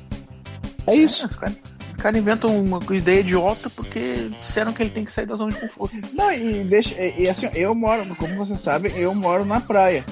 É 0.87 0.95
isso. 0.95 1.23
É, 1.23 1.27
os 1.27 1.37
caras 1.37 1.59
cara 2.03 2.19
inventam 2.19 2.61
uma 2.61 2.81
ideia 2.91 3.21
idiota 3.21 3.71
porque 3.71 4.29
disseram 4.41 4.73
que 4.73 4.83
ele 4.83 4.91
tem 4.91 5.05
que 5.05 5.13
sair 5.13 5.25
da 5.25 5.37
zona 5.37 5.53
de 5.53 5.61
conforto. 5.61 5.95
Não, 6.13 6.33
e 6.33 6.65
deixa. 6.65 7.01
E, 7.01 7.23
e 7.23 7.29
assim, 7.29 7.49
eu 7.55 7.75
moro, 7.75 8.05
como 8.17 8.35
vocês 8.35 8.61
sabem, 8.61 8.93
eu 8.97 9.15
moro 9.15 9.45
na 9.45 9.61
praia. 9.61 10.05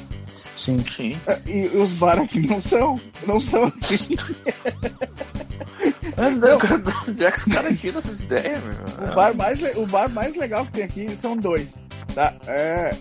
Sim. 0.56 0.82
Sim. 0.84 1.20
E 1.46 1.62
os 1.76 1.92
bar 1.92 2.20
aqui 2.20 2.46
não 2.46 2.60
são. 2.60 2.98
Não 3.26 3.40
são 3.40 3.64
assim. 3.64 4.16
Onde 7.08 7.24
é 7.24 7.30
que 7.30 7.38
os 7.38 7.44
caras 7.44 7.78
tiram 7.78 7.98
essas 7.98 8.20
ideias, 8.20 8.62
meu? 8.62 9.10
O 9.10 9.14
bar, 9.14 9.34
mais, 9.34 9.76
o 9.76 9.86
bar 9.86 10.08
mais 10.08 10.36
legal 10.36 10.66
que 10.66 10.72
tem 10.72 10.84
aqui 10.84 11.18
são 11.20 11.36
dois. 11.36 11.74
Tá? 12.14 12.34
É, 12.46 12.94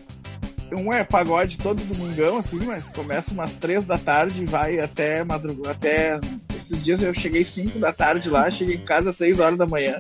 um 0.72 0.94
é 0.94 1.04
pagode 1.04 1.58
todo 1.58 1.84
domingão, 1.84 2.38
assim, 2.38 2.60
mas 2.66 2.86
começa 2.90 3.32
umas 3.32 3.54
três 3.54 3.86
da 3.86 3.98
tarde 3.98 4.44
e 4.44 4.46
vai 4.46 4.80
até 4.80 5.24
madrugada. 5.24 5.72
Até. 5.72 6.20
Esses 6.60 6.84
dias 6.84 7.02
eu 7.02 7.14
cheguei 7.14 7.44
cinco 7.44 7.80
da 7.80 7.92
tarde 7.92 8.30
lá, 8.30 8.50
cheguei 8.52 8.76
em 8.76 8.86
casa 8.86 9.10
às 9.10 9.16
seis 9.16 9.40
horas 9.40 9.58
da 9.58 9.66
manhã. 9.66 10.00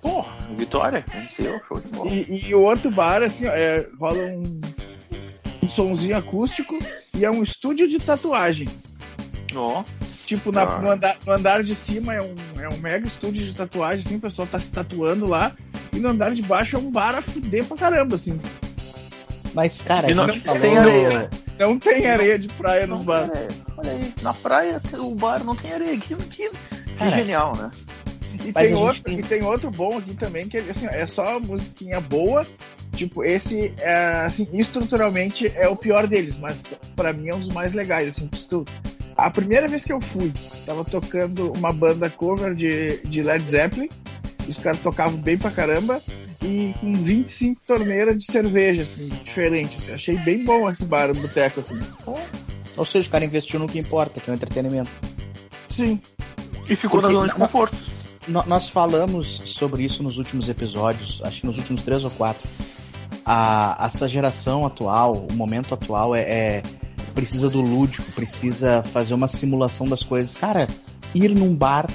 Porra, 0.00 0.36
Vitória, 0.52 1.04
venceu, 1.12 1.60
show 1.66 1.80
de 1.80 1.88
bola. 1.88 2.10
E, 2.10 2.48
e 2.48 2.54
o 2.54 2.60
outro 2.60 2.90
bar, 2.90 3.22
assim, 3.22 3.46
ó, 3.46 3.52
é, 3.52 3.88
rola 3.98 4.22
um, 4.24 4.60
um 5.62 5.68
sonzinho 5.68 6.16
acústico 6.16 6.78
e 7.14 7.24
é 7.24 7.30
um 7.30 7.42
estúdio 7.42 7.88
de 7.88 7.98
tatuagem. 7.98 8.68
Ó, 9.54 9.82
Tipo, 10.26 10.50
na- 10.52 10.62
Ah. 10.62 10.78
no, 10.80 10.90
andar, 10.90 11.16
no 11.24 11.32
andar 11.32 11.62
de 11.62 11.74
cima 11.76 12.12
é 12.14 12.20
um, 12.20 12.34
é 12.60 12.68
um 12.68 12.78
mega 12.78 13.06
estúdio 13.06 13.44
de 13.44 13.54
tatuagem, 13.54 14.04
assim, 14.04 14.16
o 14.16 14.20
pessoal 14.20 14.46
tá 14.48 14.58
se 14.58 14.70
tatuando 14.72 15.26
lá. 15.28 15.52
E 15.92 15.98
no 16.00 16.08
andar 16.10 16.34
de 16.34 16.42
baixo 16.42 16.76
é 16.76 16.78
um 16.78 16.90
bar 16.90 17.14
a 17.14 17.22
fuder 17.22 17.64
pra 17.64 17.76
caramba, 17.76 18.16
assim. 18.16 18.38
Mas, 19.54 19.80
cara, 19.80 20.12
não- 20.14 20.28
falou... 20.28 20.60
sem 20.60 20.76
areia, 20.76 21.08
né? 21.20 21.30
Não 21.58 21.78
tem 21.78 22.06
areia 22.06 22.38
de 22.38 22.48
praia 22.48 22.86
nos 22.86 22.98
Não 23.00 23.06
bares. 23.06 23.30
tem 23.30 23.40
areia. 23.42 23.60
Olha 23.78 23.90
aí, 23.92 24.14
na 24.22 24.34
praia 24.34 24.80
o 24.94 25.14
bar 25.14 25.42
não 25.44 25.56
tem 25.56 25.72
areia. 25.72 25.96
Que, 25.98 26.14
que, 26.16 26.50
que 26.50 27.10
genial, 27.14 27.52
né? 27.56 27.70
E 28.44 28.52
Mas 28.54 28.68
tem, 28.68 28.74
outro, 28.74 29.02
tem- 29.02 29.18
e 29.18 29.22
tem 29.22 29.42
outro 29.44 29.70
bom 29.70 29.96
aqui 29.96 30.14
também, 30.14 30.46
que 30.48 30.58
assim, 30.58 30.86
é 30.90 31.06
só 31.06 31.40
musiquinha 31.40 32.00
boa. 32.00 32.44
Tipo, 32.94 33.24
esse, 33.24 33.72
é, 33.78 34.22
assim, 34.26 34.46
estruturalmente 34.52 35.46
é 35.56 35.68
o 35.68 35.76
pior 35.76 36.06
deles, 36.06 36.36
mas 36.38 36.62
pra 36.94 37.12
mim 37.12 37.28
é 37.28 37.34
um 37.34 37.40
dos 37.40 37.50
mais 37.50 37.72
legais, 37.72 38.08
assim, 38.16 38.26
que 38.28 38.46
tu- 38.46 38.64
A 39.16 39.30
primeira 39.30 39.66
vez 39.66 39.84
que 39.84 39.92
eu 39.92 40.00
fui, 40.00 40.32
tava 40.66 40.84
tocando 40.84 41.52
uma 41.56 41.72
banda 41.72 42.10
cover 42.10 42.54
de, 42.54 42.98
de 43.04 43.22
Led 43.22 43.48
Zeppelin, 43.48 43.88
os 44.48 44.58
caras 44.58 44.80
tocavam 44.80 45.18
bem 45.18 45.38
pra 45.38 45.50
caramba, 45.50 46.00
e 46.42 46.74
com 46.80 46.92
25 46.92 47.60
torneiras 47.66 48.18
de 48.18 48.30
cerveja, 48.30 48.82
assim, 48.82 49.08
diferente. 49.08 49.76
assim. 49.76 49.92
Achei 49.92 50.16
bem 50.18 50.44
bom 50.44 50.68
esse 50.70 50.84
bar, 50.84 51.10
o 51.10 51.14
boteco, 51.14 51.60
assim. 51.60 51.78
Ou 52.76 52.84
seja, 52.84 53.08
o 53.08 53.10
cara 53.10 53.24
investiu 53.24 53.58
no 53.58 53.66
que 53.66 53.78
importa, 53.78 54.20
que 54.20 54.28
é 54.28 54.32
o 54.32 54.36
entretenimento. 54.36 54.90
Sim. 55.70 55.98
E 56.68 56.76
ficou 56.76 57.00
Porque- 57.00 57.14
na 57.14 57.20
zona 57.20 57.32
de 57.32 57.38
conforto. 57.38 57.76
Nós 58.28 58.68
falamos 58.68 59.40
sobre 59.44 59.84
isso 59.84 60.02
nos 60.02 60.18
últimos 60.18 60.48
episódios, 60.48 61.20
acho 61.24 61.40
que 61.40 61.46
nos 61.46 61.58
últimos 61.58 61.82
três 61.84 62.04
ou 62.04 62.10
quatro. 62.10 62.46
A, 63.24 63.86
essa 63.86 64.06
geração 64.08 64.66
atual, 64.66 65.12
o 65.30 65.32
momento 65.32 65.72
atual 65.74 66.14
é, 66.14 66.20
é- 66.22 66.62
precisa 67.16 67.50
do 67.50 67.60
lúdico, 67.60 68.12
precisa 68.12 68.82
fazer 68.92 69.14
uma 69.14 69.26
simulação 69.26 69.88
das 69.88 70.02
coisas. 70.02 70.36
Cara, 70.36 70.68
ir 71.14 71.30
num 71.34 71.52
bar 71.56 71.86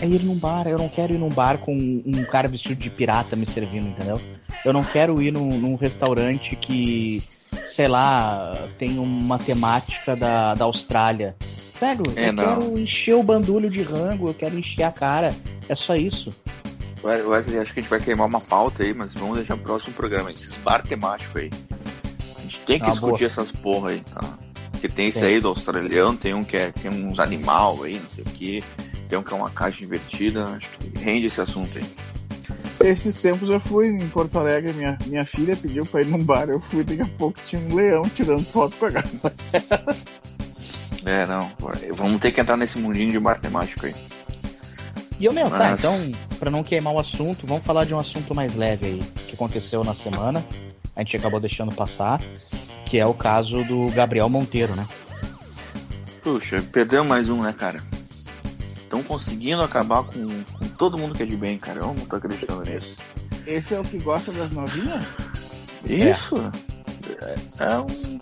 é 0.00 0.06
ir 0.06 0.22
num 0.24 0.34
bar. 0.36 0.66
Eu 0.66 0.78
não 0.78 0.88
quero 0.88 1.14
ir 1.14 1.18
num 1.18 1.28
bar 1.28 1.58
com 1.58 1.72
um 2.04 2.24
cara 2.24 2.48
vestido 2.48 2.76
de 2.80 2.90
pirata 2.90 3.36
me 3.36 3.46
servindo, 3.46 3.86
entendeu? 3.86 4.20
Eu 4.64 4.72
não 4.72 4.82
quero 4.82 5.22
ir 5.22 5.30
num, 5.32 5.56
num 5.58 5.76
restaurante 5.76 6.56
que, 6.56 7.22
sei 7.66 7.86
lá, 7.86 8.52
tem 8.78 8.98
uma 8.98 9.38
temática 9.38 10.16
da, 10.16 10.54
da 10.54 10.64
Austrália. 10.64 11.36
Velho, 11.80 12.04
É, 12.16 12.28
eu 12.30 12.32
não. 12.32 12.44
quero 12.44 12.78
encher 12.78 13.14
o 13.14 13.22
bandulho 13.22 13.68
de 13.70 13.82
rango, 13.82 14.28
eu 14.28 14.34
quero 14.34 14.58
encher 14.58 14.82
a 14.84 14.90
cara. 14.90 15.34
É 15.68 15.74
só 15.74 15.94
isso. 15.94 16.30
Wesley, 17.04 17.58
acho 17.58 17.72
que 17.74 17.78
a 17.78 17.82
gente 17.82 17.90
vai 17.90 18.00
queimar 18.00 18.26
uma 18.26 18.40
pauta 18.40 18.82
aí, 18.82 18.92
mas 18.94 19.12
vamos 19.14 19.36
deixar 19.36 19.54
o 19.54 19.58
próximo 19.58 19.94
programa. 19.94 20.30
Esses 20.32 20.54
bar 20.56 20.82
temáticos 20.82 21.40
aí. 21.42 21.50
A 22.38 22.40
gente 22.42 22.60
tem 22.60 22.78
que 22.80 22.86
Ah, 22.86 22.90
discutir 22.90 23.18
boa. 23.18 23.26
essas 23.30 23.52
porra 23.52 23.90
aí, 23.90 24.00
tá? 24.12 24.38
Porque 24.76 24.88
tem 24.88 25.08
esse 25.08 25.20
Tem. 25.20 25.28
aí 25.28 25.40
do 25.40 25.48
australiano, 25.48 26.16
tem 26.16 26.34
um 26.34 26.44
que 26.44 26.56
é, 26.56 26.70
tem 26.70 26.90
uns 26.90 27.18
animal 27.18 27.82
aí, 27.82 27.98
não 27.98 28.10
sei 28.10 28.24
o 28.24 28.26
que. 28.26 28.64
Tem 29.08 29.18
um 29.18 29.22
que 29.22 29.32
é 29.32 29.36
uma 29.36 29.50
caixa 29.50 29.82
invertida. 29.84 30.44
Acho 30.44 30.68
que 30.78 30.98
rende 31.02 31.26
esse 31.26 31.40
assunto 31.40 31.78
aí. 31.78 31.84
Esses 32.90 33.14
tempos 33.14 33.48
eu 33.48 33.58
fui 33.58 33.88
em 33.88 34.06
Porto 34.08 34.38
Alegre, 34.38 34.72
minha, 34.74 34.98
minha 35.06 35.24
filha 35.24 35.56
pediu 35.56 35.84
pra 35.86 36.02
ir 36.02 36.06
num 36.06 36.22
bar, 36.22 36.48
eu 36.48 36.60
fui, 36.60 36.84
daqui 36.84 37.00
a 37.00 37.06
pouco 37.16 37.40
tinha 37.46 37.60
um 37.62 37.74
leão 37.74 38.02
tirando 38.02 38.44
foto 38.44 38.76
com 38.76 38.86
a 38.86 38.90
gata. 38.90 39.34
É, 41.04 41.24
não. 41.24 41.52
Vamos 41.94 42.20
ter 42.20 42.32
que 42.32 42.40
entrar 42.40 42.56
nesse 42.56 42.78
mundinho 42.78 43.12
de 43.12 43.20
bar 43.20 43.38
temático 43.40 43.86
aí. 43.86 43.94
E 45.20 45.24
eu, 45.24 45.32
meu, 45.32 45.48
tá, 45.48 45.58
Mas- 45.58 45.78
então, 45.78 46.12
pra 46.36 46.50
não 46.50 46.64
queimar 46.64 46.92
o 46.92 46.98
assunto, 46.98 47.46
vamos 47.46 47.64
falar 47.64 47.84
de 47.84 47.94
um 47.94 47.98
assunto 48.00 48.34
mais 48.34 48.56
leve 48.56 48.86
aí, 48.86 49.00
que 49.28 49.34
aconteceu 49.34 49.84
na 49.84 49.94
semana. 49.94 50.44
A 50.96 51.00
gente 51.00 51.16
acabou 51.16 51.38
deixando 51.38 51.72
passar, 51.72 52.20
que 52.86 52.98
é 52.98 53.04
o 53.04 53.12
caso 53.12 53.64
do 53.64 53.88
Gabriel 53.92 54.28
Monteiro, 54.28 54.74
né? 54.74 54.86
Puxa, 56.22 56.62
perdeu 56.72 57.04
mais 57.04 57.28
um, 57.28 57.42
né, 57.42 57.52
cara? 57.52 57.78
Estão 58.76 59.02
conseguindo 59.02 59.60
acabar 59.62 60.04
com, 60.04 60.44
com 60.44 60.68
todo 60.78 60.96
mundo 60.96 61.14
que 61.14 61.22
é 61.24 61.26
de 61.26 61.36
bem, 61.36 61.58
cara. 61.58 61.80
Eu 61.80 61.88
não 61.88 62.06
tô 62.06 62.16
acreditando 62.16 62.62
nisso. 62.62 62.96
Esse 63.46 63.74
é 63.74 63.80
o 63.80 63.82
que 63.82 63.98
gosta 63.98 64.32
das 64.32 64.52
novinhas? 64.52 65.04
Isso! 65.84 66.36
É, 67.58 67.64
é 67.64 67.78
um. 67.78 68.20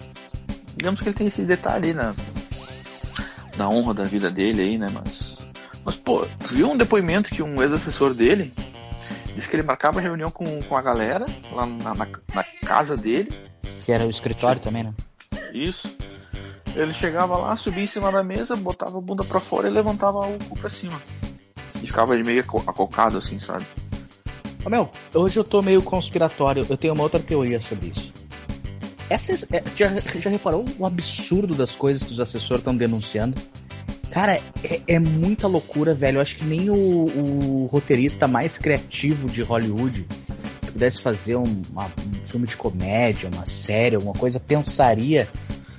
Digamos 0.76 1.00
que 1.00 1.08
ele 1.08 1.16
tem 1.16 1.26
esse 1.28 1.42
detalhe 1.42 1.88
aí 1.88 1.94
na, 1.94 2.14
na 3.56 3.68
honra 3.68 3.94
da 3.94 4.04
vida 4.04 4.30
dele 4.30 4.62
aí, 4.62 4.78
né? 4.78 4.90
Mas. 4.92 5.34
Mas, 5.84 5.96
pô, 5.96 6.26
tu 6.40 6.54
viu 6.54 6.70
um 6.70 6.76
depoimento 6.76 7.30
que 7.30 7.42
um 7.42 7.62
ex-assessor 7.62 8.14
dele 8.14 8.52
disse 9.34 9.48
que 9.48 9.56
ele 9.56 9.62
marcava 9.62 10.00
reunião 10.00 10.30
com, 10.30 10.62
com 10.62 10.76
a 10.76 10.82
galera 10.82 11.26
lá 11.52 11.66
na, 11.66 11.94
na, 11.94 12.06
na 12.34 12.44
casa 12.64 12.96
dele. 12.96 13.30
Que 13.84 13.92
era 13.92 14.06
o 14.06 14.10
escritório 14.10 14.60
também, 14.60 14.84
né? 14.84 14.94
Isso. 15.52 15.94
Ele 16.74 16.92
chegava 16.92 17.36
lá, 17.36 17.56
subia 17.56 17.84
em 17.84 17.86
cima 17.86 18.10
da 18.10 18.22
mesa, 18.22 18.56
botava 18.56 18.98
a 18.98 19.00
bunda 19.00 19.22
pra 19.24 19.38
fora 19.38 19.68
e 19.68 19.70
levantava 19.70 20.18
o 20.26 20.38
cu 20.48 20.58
pra 20.58 20.70
cima. 20.70 21.00
E 21.82 21.86
ficava 21.86 22.16
meio 22.16 22.40
aco- 22.40 22.64
acocado 22.66 23.18
assim, 23.18 23.38
sabe? 23.38 23.66
Ô, 24.64 24.70
meu, 24.70 24.90
hoje 25.14 25.38
eu 25.38 25.44
tô 25.44 25.60
meio 25.62 25.82
conspiratório, 25.82 26.66
eu 26.68 26.76
tenho 26.76 26.94
uma 26.94 27.02
outra 27.02 27.20
teoria 27.20 27.60
sobre 27.60 27.88
isso. 27.90 28.12
Essas, 29.10 29.44
é, 29.52 29.62
já, 29.76 29.88
já 30.18 30.30
reparou 30.30 30.64
o 30.78 30.86
absurdo 30.86 31.54
das 31.54 31.72
coisas 31.76 32.02
que 32.02 32.12
os 32.12 32.18
assessores 32.20 32.60
estão 32.60 32.74
denunciando? 32.74 33.40
Cara, 34.10 34.40
é, 34.62 34.80
é 34.88 34.98
muita 34.98 35.46
loucura, 35.46 35.92
velho. 35.92 36.16
Eu 36.16 36.22
acho 36.22 36.36
que 36.36 36.44
nem 36.44 36.70
o, 36.70 36.74
o 36.74 37.66
roteirista 37.66 38.26
mais 38.26 38.56
criativo 38.56 39.28
de 39.28 39.42
Hollywood 39.42 40.06
pudesse 40.74 41.00
fazer 41.00 41.36
um, 41.36 41.62
uma- 41.70 41.86
um 41.86 42.24
filme 42.26 42.46
de 42.46 42.56
comédia, 42.56 43.30
uma 43.32 43.46
série, 43.46 43.96
alguma 43.96 44.12
coisa, 44.14 44.38
pensaria 44.38 45.28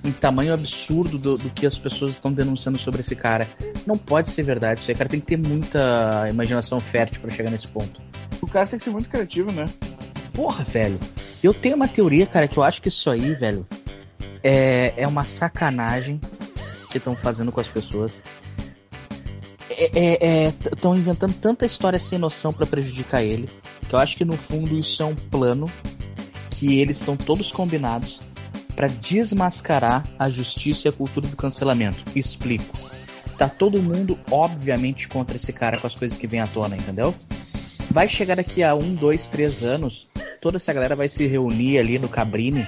em 0.03 0.11
tamanho 0.11 0.53
absurdo 0.53 1.17
do, 1.17 1.37
do 1.37 1.49
que 1.49 1.65
as 1.65 1.77
pessoas 1.77 2.11
estão 2.11 2.31
denunciando 2.31 2.79
sobre 2.79 3.01
esse 3.01 3.15
cara. 3.15 3.47
Não 3.85 3.97
pode 3.97 4.29
ser 4.31 4.43
verdade 4.43 4.79
isso 4.81 4.89
aí, 4.91 4.95
cara. 4.95 5.09
Tem 5.09 5.19
que 5.19 5.25
ter 5.25 5.37
muita 5.37 6.27
imaginação 6.29 6.79
fértil 6.79 7.21
pra 7.21 7.29
chegar 7.31 7.49
nesse 7.51 7.67
ponto. 7.67 8.01
O 8.41 8.47
cara 8.47 8.65
tem 8.67 8.77
que 8.79 8.85
ser 8.85 8.91
muito 8.91 9.09
criativo, 9.09 9.51
né? 9.51 9.65
Porra, 10.33 10.63
velho. 10.63 10.99
Eu 11.43 11.53
tenho 11.53 11.75
uma 11.75 11.87
teoria, 11.87 12.25
cara, 12.25 12.47
que 12.47 12.57
eu 12.57 12.63
acho 12.63 12.81
que 12.81 12.87
isso 12.87 13.09
aí, 13.09 13.33
velho, 13.35 13.65
é, 14.43 14.93
é 14.97 15.07
uma 15.07 15.23
sacanagem 15.25 16.19
que 16.91 16.97
estão 16.97 17.15
fazendo 17.15 17.51
com 17.51 17.59
as 17.59 17.67
pessoas. 17.67 18.21
Estão 20.71 20.95
inventando 20.95 21.33
tanta 21.33 21.65
história 21.65 21.99
sem 21.99 22.17
noção 22.17 22.53
pra 22.53 22.65
prejudicar 22.65 23.21
ele, 23.23 23.49
que 23.87 23.95
eu 23.95 23.99
acho 23.99 24.17
que 24.17 24.25
no 24.25 24.35
fundo 24.37 24.77
isso 24.77 25.01
é 25.01 25.05
um 25.05 25.15
plano 25.15 25.71
que 26.49 26.79
eles 26.79 26.97
estão 26.97 27.15
todos 27.17 27.51
combinados 27.51 28.19
pra 28.75 28.87
desmascarar 28.87 30.03
a 30.19 30.29
justiça 30.29 30.87
e 30.87 30.89
a 30.89 30.91
cultura 30.91 31.27
do 31.27 31.35
cancelamento. 31.35 32.03
Explico. 32.15 32.65
Tá 33.37 33.49
todo 33.49 33.81
mundo, 33.81 34.17
obviamente, 34.31 35.07
contra 35.07 35.35
esse 35.35 35.51
cara 35.51 35.77
com 35.77 35.87
as 35.87 35.95
coisas 35.95 36.17
que 36.17 36.25
vem 36.27 36.39
à 36.39 36.47
tona, 36.47 36.75
entendeu? 36.77 37.13
Vai 37.91 38.07
chegar 38.07 38.35
daqui 38.35 38.63
a 38.63 38.73
um, 38.75 38.93
dois, 38.95 39.27
três 39.27 39.61
anos, 39.63 40.07
toda 40.41 40.57
essa 40.57 40.71
galera 40.73 40.95
vai 40.95 41.07
se 41.09 41.27
reunir 41.27 41.77
ali 41.77 41.99
no 41.99 42.07
Cabrini, 42.09 42.65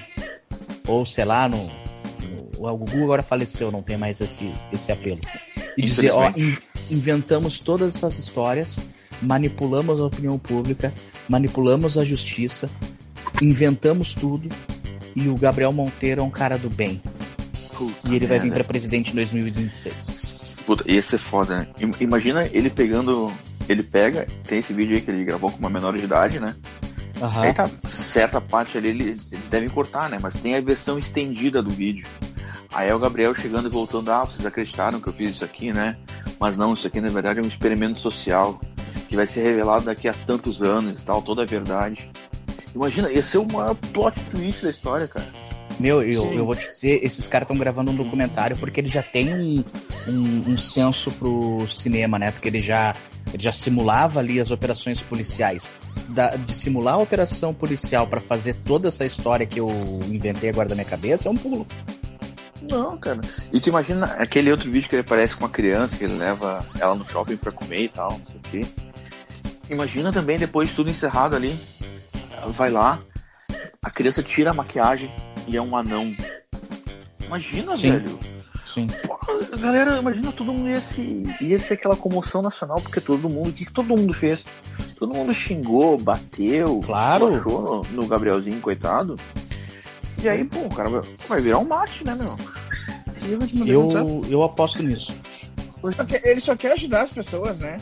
ou 0.86 1.06
sei 1.06 1.26
lá, 1.26 1.48
no. 1.48 1.66
no- 1.66 2.68
o 2.70 2.78
Gugu 2.78 3.04
agora 3.04 3.24
faleceu, 3.24 3.72
não 3.72 3.82
tem 3.82 3.98
mais 3.98 4.20
esse, 4.20 4.52
esse 4.74 4.92
apelo. 4.92 5.20
E 5.78 5.84
dizer, 5.84 6.12
ó, 6.12 6.30
in- 6.36 6.58
inventamos 6.90 7.60
todas 7.60 7.96
essas 7.96 8.18
histórias, 8.18 8.78
manipulamos 9.22 10.00
a 10.02 10.06
opinião 10.06 10.38
pública, 10.38 10.94
manipulamos 11.30 11.98
a 11.98 12.04
justiça, 12.04 12.70
inventamos 13.42 14.14
tudo, 14.14 14.50
e 15.16 15.28
o 15.28 15.36
Gabriel 15.36 15.72
Monteiro 15.72 16.22
é 16.22 16.24
um 16.24 16.30
cara 16.30 16.58
do 16.58 16.70
bem. 16.70 17.02
E 18.10 18.16
ele 18.16 18.26
vai 18.26 18.40
vir 18.40 18.52
pra 18.52 18.64
presidente 18.64 19.12
em 19.12 19.16
2026. 19.16 20.64
Puta, 20.66 20.84
ia 20.92 21.02
ser 21.02 21.20
foda, 21.20 21.58
né? 21.60 21.68
Im- 21.80 21.94
Imagina 22.00 22.48
ele 22.52 22.70
pegando. 22.70 23.32
Ele 23.70 23.84
pega, 23.84 24.26
tem 24.46 24.60
esse 24.60 24.74
vídeo 24.74 24.96
aí 24.96 25.02
que 25.02 25.12
ele 25.12 25.26
gravou 25.26 25.52
com 25.52 25.60
uma 25.60 25.70
menor 25.70 25.96
de 25.96 26.04
idade, 26.04 26.40
né? 26.40 26.56
Aham. 27.22 27.42
Aí 27.42 27.54
tá 27.54 27.70
certa 27.84 28.40
parte 28.40 28.78
ali, 28.78 28.90
eles, 28.90 29.32
eles 29.32 29.48
devem 29.50 29.68
cortar, 29.70 30.10
né? 30.10 30.18
Mas 30.22 30.36
tem 30.38 30.56
a 30.56 30.62
versão 30.62 30.98
estendida 30.98 31.62
do 31.62 31.70
vídeo. 31.70 32.08
Aí 32.74 32.90
é 32.90 32.96
o 32.96 33.00
Gabriel 33.00 33.34
chegando 33.36 33.68
e 33.68 33.72
voltando, 33.72 34.10
ah, 34.12 34.24
vocês 34.24 34.46
acreditaram 34.46 35.00
que 35.02 35.08
eu 35.10 35.14
fiz 35.14 35.32
isso 35.32 35.44
aqui, 35.44 35.72
né? 35.74 35.98
Mas 36.40 36.56
não, 36.58 36.74
isso 36.74 36.88
aqui 36.88 37.02
na 37.02 37.10
verdade 37.10 37.40
é 37.40 37.44
um 37.44 37.48
experimento 37.48 38.00
social 38.00 38.60
que 39.08 39.16
vai 39.16 39.26
ser 39.28 39.42
revelado 39.44 39.86
daqui 39.86 40.08
a 40.08 40.14
tantos 40.14 40.62
anos 40.62 41.02
e 41.02 41.06
tal, 41.06 41.22
toda 41.22 41.44
a 41.44 41.46
verdade. 41.46 42.10
Imagina, 42.76 43.10
ia 43.12 43.24
ser 43.24 43.38
o 43.40 43.46
maior 43.52 43.76
plot 43.94 44.20
twist 44.32 44.64
da 44.64 44.70
história, 44.70 45.08
cara. 45.08 45.26
Meu, 45.80 46.02
eu, 46.02 46.24
Sim. 46.24 46.38
eu 46.38 46.46
vou 46.46 46.56
te 46.56 46.70
dizer, 46.70 47.04
esses 47.04 47.28
caras 47.28 47.46
estão 47.46 47.58
gravando 47.58 47.92
um 47.92 47.96
documentário 47.96 48.58
porque 48.58 48.80
ele 48.80 48.88
já 48.88 49.04
tem 49.04 49.34
um, 49.34 49.64
um, 50.08 50.52
um 50.54 50.58
senso 50.58 51.12
pro 51.12 51.68
cinema, 51.68 52.18
né? 52.18 52.32
Porque 52.32 52.48
ele 52.48 52.60
já, 52.60 52.96
ele 53.32 53.44
já 53.44 53.52
simulava 53.52 54.20
ali 54.20 54.40
as 54.40 54.50
operações 54.50 55.02
policiais. 55.02 55.72
Da- 56.10 56.36
de 56.36 56.54
simular 56.54 56.96
a 56.96 56.98
operação 56.98 57.54
policial 57.54 58.08
pra 58.08 58.20
fazer 58.20 58.56
toda 58.56 58.88
essa 58.88 59.06
história 59.06 59.46
que 59.46 59.60
eu 59.60 59.70
inventei 60.08 60.50
agora 60.50 60.68
da 60.68 60.74
minha 60.76 60.86
cabeça 60.86 61.28
é 61.28 61.32
um 61.32 61.36
pulo. 61.36 61.68
Não, 62.64 62.98
cara. 62.98 63.22
E 63.54 63.60
tu 63.62 63.70
imagina 63.70 64.06
aquele 64.18 64.52
outro 64.52 64.72
vídeo 64.72 64.90
que 64.90 64.96
ele 64.96 65.02
aparece 65.02 65.36
com 65.36 65.44
uma 65.44 65.50
criança, 65.50 65.96
que 65.96 66.04
ele 66.06 66.16
leva 66.18 66.66
ela 66.80 66.96
no 66.96 67.08
shopping 67.08 67.38
pra 67.38 67.52
comer 67.52 67.82
e 67.84 67.90
tal, 67.90 68.12
não 68.12 68.22
sei 68.26 68.36
o 68.36 68.40
quê. 68.66 68.72
Imagina 69.70 70.12
também, 70.12 70.38
depois 70.38 70.70
de 70.70 70.76
tudo 70.76 70.90
encerrado 70.90 71.36
ali, 71.36 71.58
vai 72.56 72.70
lá, 72.70 73.00
a 73.84 73.92
criança 73.92 74.24
tira 74.24 74.52
a 74.52 74.54
maquiagem 74.54 75.12
e 75.48 75.58
é 75.58 75.62
um 75.62 75.76
anão. 75.76 76.16
Imagina, 77.26 77.76
Sim. 77.76 77.92
velho. 77.92 78.20
Sim. 78.74 78.88
Pô, 78.88 79.18
galera, 79.58 79.98
imagina, 79.98 80.32
todo 80.32 80.54
mundo 80.54 80.70
ia 80.70 80.80
se. 80.80 81.24
ia 81.42 81.60
ser 81.60 81.74
aquela 81.74 81.96
comoção 81.96 82.42
nacional, 82.42 82.78
porque 82.82 83.02
todo 83.02 83.28
mundo. 83.28 83.50
O 83.50 83.54
que 83.54 83.66
que 83.66 83.74
todo 83.74 83.88
mundo 83.88 84.14
fez? 84.14 84.44
Todo 84.98 85.16
mundo 85.16 85.34
xingou, 85.34 85.98
bateu, 85.98 86.80
Claro. 86.86 87.36
achou 87.36 87.84
no, 87.92 88.02
no 88.02 88.08
Gabrielzinho, 88.08 88.62
coitado. 88.62 89.16
E 90.22 90.30
aí, 90.30 90.44
pô, 90.46 90.60
o 90.60 90.70
cara 90.70 90.90
vai, 90.90 91.02
vai 91.28 91.42
virar 91.42 91.60
um 91.60 91.66
mate, 91.66 92.04
né, 92.06 92.16
meu? 92.16 92.36
Eu, 93.66 94.24
eu 94.30 94.44
aposto 94.44 94.82
nisso. 94.82 95.14
Ele 96.24 96.40
só 96.40 96.56
quer 96.56 96.74
ajudar 96.74 97.04
as 97.04 97.12
pessoas, 97.12 97.60
né? 97.60 97.78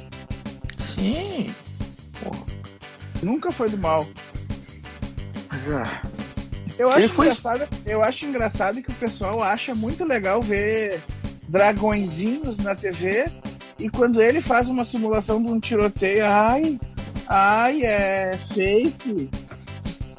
Sim. 0.95 1.53
Nunca 3.23 3.51
foi 3.51 3.69
do 3.69 3.77
mal. 3.77 4.05
Mas, 5.51 5.71
ah, 5.71 6.01
Eu 6.77 6.91
acho, 6.91 7.09
foi- 7.09 7.27
engraçado, 7.27 7.67
eu 7.85 8.03
acho 8.03 8.25
engraçado 8.25 8.81
que 8.81 8.91
o 8.91 8.95
pessoal 8.95 9.41
acha 9.41 9.73
muito 9.73 10.03
legal 10.03 10.41
ver 10.41 11.01
dragõezinhos 11.47 12.57
na 12.57 12.75
TV 12.75 13.25
e 13.79 13.89
quando 13.89 14.21
ele 14.21 14.41
faz 14.41 14.67
uma 14.69 14.83
simulação 14.83 15.41
de 15.43 15.51
um 15.51 15.59
tiroteio, 15.59 16.25
ai, 16.25 16.79
ai, 17.27 17.81
é 17.83 18.37
fake. 18.53 19.29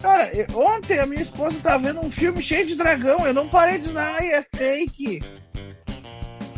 Cara, 0.01 0.31
ontem 0.55 0.99
a 0.99 1.07
minha 1.07 1.23
esposa 1.23 1.59
tava 1.63 1.85
vendo 1.93 2.01
um 2.01 2.11
filme 2.11 2.41
cheio 2.43 2.67
de 2.67 2.75
dragão, 2.75 3.27
eu 3.27 3.35
não 3.35 3.49
parei 3.49 3.79
de 3.79 3.87
dizer, 3.89 3.99
ai, 3.99 4.29
é 4.29 4.45
fake. 4.55 5.21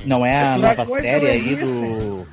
Não 0.07 0.25
é 0.25 0.41
a 0.41 0.59
nova 0.59 0.87
série 0.87 1.27
aí 1.29 1.57
do. 1.57 2.27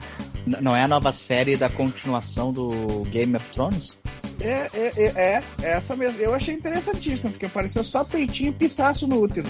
Não 0.46 0.76
é 0.76 0.84
a 0.84 0.88
nova 0.88 1.12
série 1.12 1.58
da 1.58 1.70
continuação 1.70 2.52
do 2.54 2.70
Game 3.10 3.36
of 3.36 3.52
Thrones? 3.52 3.98
É, 4.40 4.70
é, 4.74 4.94
é, 4.98 5.04
é, 5.06 5.44
é 5.64 5.72
essa 5.72 5.96
mesmo. 5.96 6.20
Eu 6.20 6.34
achei 6.36 6.54
interessantíssimo, 6.54 7.32
porque 7.32 7.46
apareceu 7.48 7.84
só 7.84 8.04
peitinho 8.04 8.50
e 8.50 8.54
pisaço 8.54 9.08
no 9.08 9.22
útero. 9.22 9.48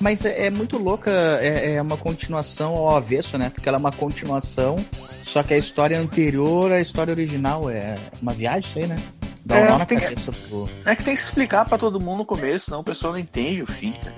Mas 0.00 0.24
é, 0.24 0.46
é 0.46 0.50
muito 0.50 0.78
louca, 0.78 1.10
é, 1.42 1.74
é 1.74 1.82
uma 1.82 1.96
continuação 1.96 2.74
ao 2.74 2.96
avesso, 2.96 3.36
né? 3.38 3.50
Porque 3.50 3.68
ela 3.68 3.76
é 3.78 3.80
uma 3.80 3.92
continuação, 3.92 4.76
só 5.24 5.42
que 5.42 5.54
a 5.54 5.58
história 5.58 5.98
anterior 5.98 6.72
à 6.72 6.80
história 6.80 7.12
original 7.12 7.68
é 7.70 7.94
uma 8.20 8.32
viagem 8.32 8.68
isso 8.68 8.78
aí, 8.78 8.86
né? 8.86 8.96
Dá 9.44 9.54
um 9.56 9.58
É, 9.58 9.68
nó 9.70 9.78
na 9.78 9.86
tem 9.86 9.98
que- 9.98 10.04
cabeça 10.04 10.32
pro. 10.32 10.68
é 10.86 10.96
que 10.96 11.04
tem 11.04 11.16
que 11.16 11.22
explicar 11.22 11.64
pra 11.66 11.76
todo 11.78 12.00
mundo 12.00 12.18
no 12.18 12.24
começo, 12.26 12.66
senão 12.66 12.80
o 12.80 12.84
pessoal 12.84 13.12
não 13.14 13.20
entende 13.20 13.62
o 13.62 13.66
fim, 13.66 13.92
tá? 13.92 14.12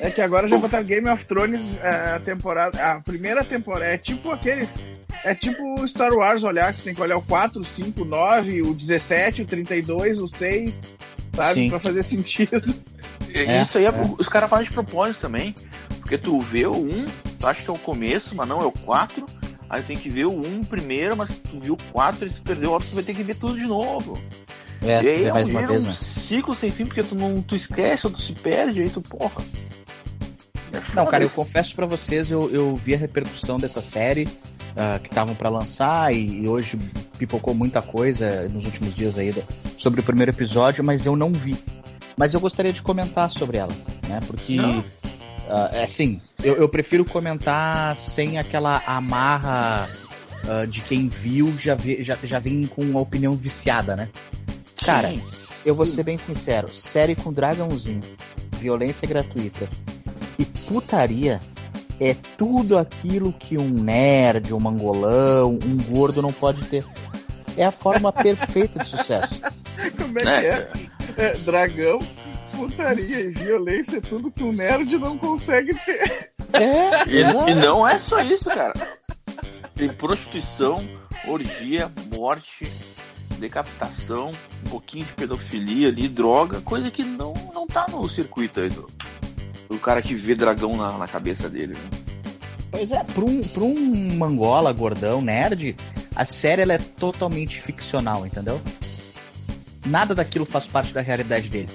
É 0.00 0.10
que 0.10 0.20
agora 0.22 0.48
já 0.48 0.56
botaram 0.56 0.84
Game 0.84 1.08
of 1.08 1.24
Thrones 1.26 1.62
é, 1.82 2.16
a 2.16 2.20
temporada. 2.20 2.82
A 2.82 3.00
primeira 3.00 3.44
temporada. 3.44 3.84
É 3.84 3.98
tipo 3.98 4.30
aqueles. 4.30 4.68
É 5.22 5.34
tipo 5.34 5.78
o 5.78 5.86
Star 5.86 6.12
Wars 6.12 6.42
olhar, 6.42 6.72
que 6.72 6.78
você 6.78 6.84
tem 6.84 6.94
que 6.94 7.02
olhar 7.02 7.18
o 7.18 7.22
4, 7.22 7.60
o 7.60 7.64
5, 7.64 8.02
o 8.02 8.04
9, 8.06 8.62
o 8.62 8.74
17, 8.74 9.42
o 9.42 9.46
32, 9.46 10.18
o 10.18 10.26
6, 10.26 10.94
sabe? 11.34 11.54
Sim. 11.54 11.70
Pra 11.70 11.80
fazer 11.80 12.02
sentido. 12.02 12.74
É, 13.32 13.62
Isso 13.62 13.78
aí, 13.78 13.84
é. 13.84 13.90
os 14.18 14.28
caras 14.28 14.48
fazem 14.48 14.66
de 14.66 14.72
propósito 14.72 15.20
também. 15.20 15.54
Porque 16.00 16.16
tu 16.16 16.40
vê 16.40 16.66
o 16.66 16.74
1, 16.74 17.04
tu 17.38 17.46
acha 17.46 17.62
que 17.62 17.70
é 17.70 17.72
o 17.72 17.78
começo, 17.78 18.34
mas 18.34 18.48
não, 18.48 18.58
é 18.58 18.64
o 18.64 18.72
4. 18.72 19.24
Aí 19.68 19.82
tu 19.82 19.86
tem 19.86 19.96
que 19.96 20.08
ver 20.08 20.26
o 20.26 20.32
1 20.32 20.62
primeiro, 20.62 21.16
mas 21.16 21.38
tu 21.38 21.60
viu 21.60 21.74
o 21.74 21.92
4 21.92 22.26
e 22.26 22.30
se 22.30 22.40
perdeu 22.40 22.70
a 22.70 22.74
hora, 22.74 22.84
tu 22.84 22.94
vai 22.94 23.04
ter 23.04 23.14
que 23.14 23.22
ver 23.22 23.36
tudo 23.36 23.56
de 23.56 23.66
novo. 23.66 24.20
É, 24.82 25.02
e 25.02 25.08
aí 25.08 25.24
é 25.24 25.28
é 25.28 25.32
mais 25.32 25.46
um, 25.46 25.66
vez, 25.66 25.82
um 25.84 25.86
né? 25.86 25.92
ciclo 25.92 26.54
sem 26.54 26.70
fim, 26.70 26.86
porque 26.86 27.02
tu 27.02 27.14
não 27.14 27.40
tu 27.42 27.54
esquece 27.54 28.06
ou 28.06 28.12
tu 28.12 28.20
se 28.20 28.32
perde, 28.32 28.82
aí 28.82 28.88
tu, 28.88 29.00
porra. 29.02 29.42
Não, 30.94 31.06
cara, 31.06 31.22
eu 31.22 31.30
confesso 31.30 31.74
pra 31.74 31.86
vocês, 31.86 32.30
eu, 32.30 32.50
eu 32.52 32.74
vi 32.74 32.94
a 32.94 32.98
repercussão 32.98 33.58
dessa 33.58 33.80
série 33.80 34.24
uh, 34.24 35.00
que 35.00 35.08
estavam 35.08 35.34
para 35.34 35.48
lançar 35.48 36.12
e, 36.12 36.42
e, 36.42 36.48
hoje 36.48 36.76
pipocou 37.16 37.54
muita 37.54 37.80
coisa 37.80 38.48
nos 38.48 38.64
últimos 38.64 38.94
dias 38.96 39.18
aí 39.18 39.32
sobre 39.78 40.00
o 40.00 40.02
primeiro 40.02 40.32
episódio, 40.32 40.84
mas 40.84 41.06
eu 41.06 41.14
não 41.14 41.32
vi. 41.32 41.56
Mas 42.16 42.34
eu 42.34 42.40
gostaria 42.40 42.72
de 42.72 42.82
comentar 42.82 43.30
sobre 43.30 43.58
ela, 43.58 43.72
né? 44.08 44.20
Porque, 44.26 44.58
uh, 44.58 44.84
é 45.72 45.84
assim, 45.84 46.20
eu, 46.42 46.56
eu, 46.56 46.68
prefiro 46.68 47.04
comentar 47.04 47.96
sem 47.96 48.38
aquela 48.38 48.82
amarra 48.84 49.88
uh, 50.44 50.66
de 50.66 50.80
quem 50.80 51.08
viu 51.08 51.54
já, 51.56 51.74
vi, 51.74 52.02
já, 52.02 52.18
já 52.22 52.38
vem 52.40 52.66
com 52.66 52.82
uma 52.82 53.00
opinião 53.00 53.32
viciada, 53.34 53.94
né? 53.94 54.08
Cara, 54.84 55.08
Sim. 55.08 55.22
eu 55.64 55.74
vou 55.74 55.86
ser 55.86 56.02
bem 56.02 56.16
sincero, 56.16 56.68
série 56.68 57.14
com 57.14 57.32
dragãozinho, 57.32 58.02
violência 58.58 59.06
gratuita 59.06 59.68
e 60.40 60.44
putaria 60.46 61.38
é 62.00 62.16
tudo 62.38 62.78
aquilo 62.78 63.30
que 63.30 63.58
um 63.58 63.68
nerd, 63.68 64.54
um 64.54 64.58
mangolão, 64.58 65.58
um 65.62 65.76
gordo 65.92 66.22
não 66.22 66.32
pode 66.32 66.62
ter. 66.64 66.82
É 67.58 67.66
a 67.66 67.70
forma 67.70 68.10
perfeita 68.10 68.78
de 68.78 68.88
sucesso. 68.88 69.38
Como 69.98 70.18
é 70.18 70.22
que 70.22 70.28
é? 70.28 70.72
é? 71.18 71.32
Dragão, 71.44 71.98
putaria 72.56 73.20
e 73.20 73.28
violência 73.32 73.98
é 73.98 74.00
tudo 74.00 74.30
que 74.30 74.42
um 74.42 74.50
nerd 74.50 74.96
não 74.96 75.18
consegue 75.18 75.74
ter. 75.84 76.30
É, 76.54 77.06
e, 77.06 77.20
e 77.20 77.54
não 77.54 77.86
é 77.86 77.98
só 77.98 78.22
isso, 78.22 78.48
cara. 78.48 78.72
Tem 79.74 79.90
prostituição, 79.90 80.76
orgia, 81.28 81.90
morte, 82.16 82.64
decapitação, 83.38 84.30
um 84.66 84.70
pouquinho 84.70 85.04
de 85.04 85.12
pedofilia 85.12 85.88
ali, 85.88 86.08
droga, 86.08 86.62
coisa 86.62 86.90
que 86.90 87.04
não, 87.04 87.34
não 87.52 87.66
tá 87.66 87.86
no 87.90 88.08
circuito 88.08 88.60
aí 88.60 88.70
do, 88.70 88.86
o 89.70 89.78
cara 89.78 90.02
que 90.02 90.14
vê 90.14 90.34
dragão 90.34 90.76
na, 90.76 90.98
na 90.98 91.08
cabeça 91.08 91.48
dele. 91.48 91.74
Né? 91.74 91.90
Pois 92.70 92.92
é, 92.92 93.02
pra 93.02 93.24
um, 93.24 93.40
pra 93.40 93.62
um 93.62 94.16
mangola 94.16 94.72
gordão, 94.72 95.22
nerd, 95.22 95.76
a 96.14 96.24
série 96.24 96.62
ela 96.62 96.74
é 96.74 96.78
totalmente 96.78 97.60
ficcional, 97.60 98.26
entendeu? 98.26 98.60
Nada 99.86 100.14
daquilo 100.14 100.44
faz 100.44 100.66
parte 100.66 100.92
da 100.92 101.00
realidade 101.00 101.48
dele. 101.48 101.68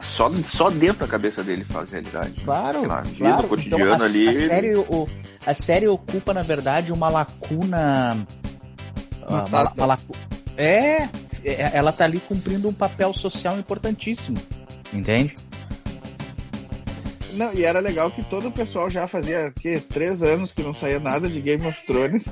Só, 0.00 0.28
só 0.28 0.70
dentro 0.70 1.00
da 1.00 1.08
cabeça 1.08 1.42
dele 1.42 1.64
faz 1.64 1.90
realidade. 1.90 2.44
Claro, 2.44 2.86
lá, 2.86 3.02
claro. 3.16 3.48
cotidiano 3.48 3.84
então, 3.84 4.02
a, 4.02 4.04
ali. 4.04 4.28
A 4.28 4.48
série, 4.48 4.76
o, 4.76 5.08
a 5.44 5.54
série 5.54 5.88
ocupa, 5.88 6.34
na 6.34 6.42
verdade, 6.42 6.92
uma 6.92 7.08
lacuna. 7.08 8.26
Uma, 9.26 9.44
uma, 9.44 9.72
uma 9.72 9.86
lacu... 9.86 10.14
É, 10.56 11.08
é, 11.44 11.70
ela 11.72 11.92
tá 11.92 12.04
ali 12.04 12.20
cumprindo 12.20 12.68
um 12.68 12.72
papel 12.72 13.12
social 13.14 13.58
importantíssimo. 13.58 14.36
Entende? 14.92 15.34
Não, 17.34 17.52
e 17.54 17.64
era 17.64 17.80
legal 17.80 18.10
que 18.10 18.24
todo 18.24 18.48
o 18.48 18.52
pessoal 18.52 18.90
já 18.90 19.06
fazia 19.06 19.52
que, 19.60 19.80
três 19.80 20.22
anos 20.22 20.52
que 20.52 20.62
não 20.62 20.74
saía 20.74 20.98
nada 20.98 21.28
de 21.28 21.40
Game 21.40 21.66
of 21.66 21.86
Thrones 21.86 22.24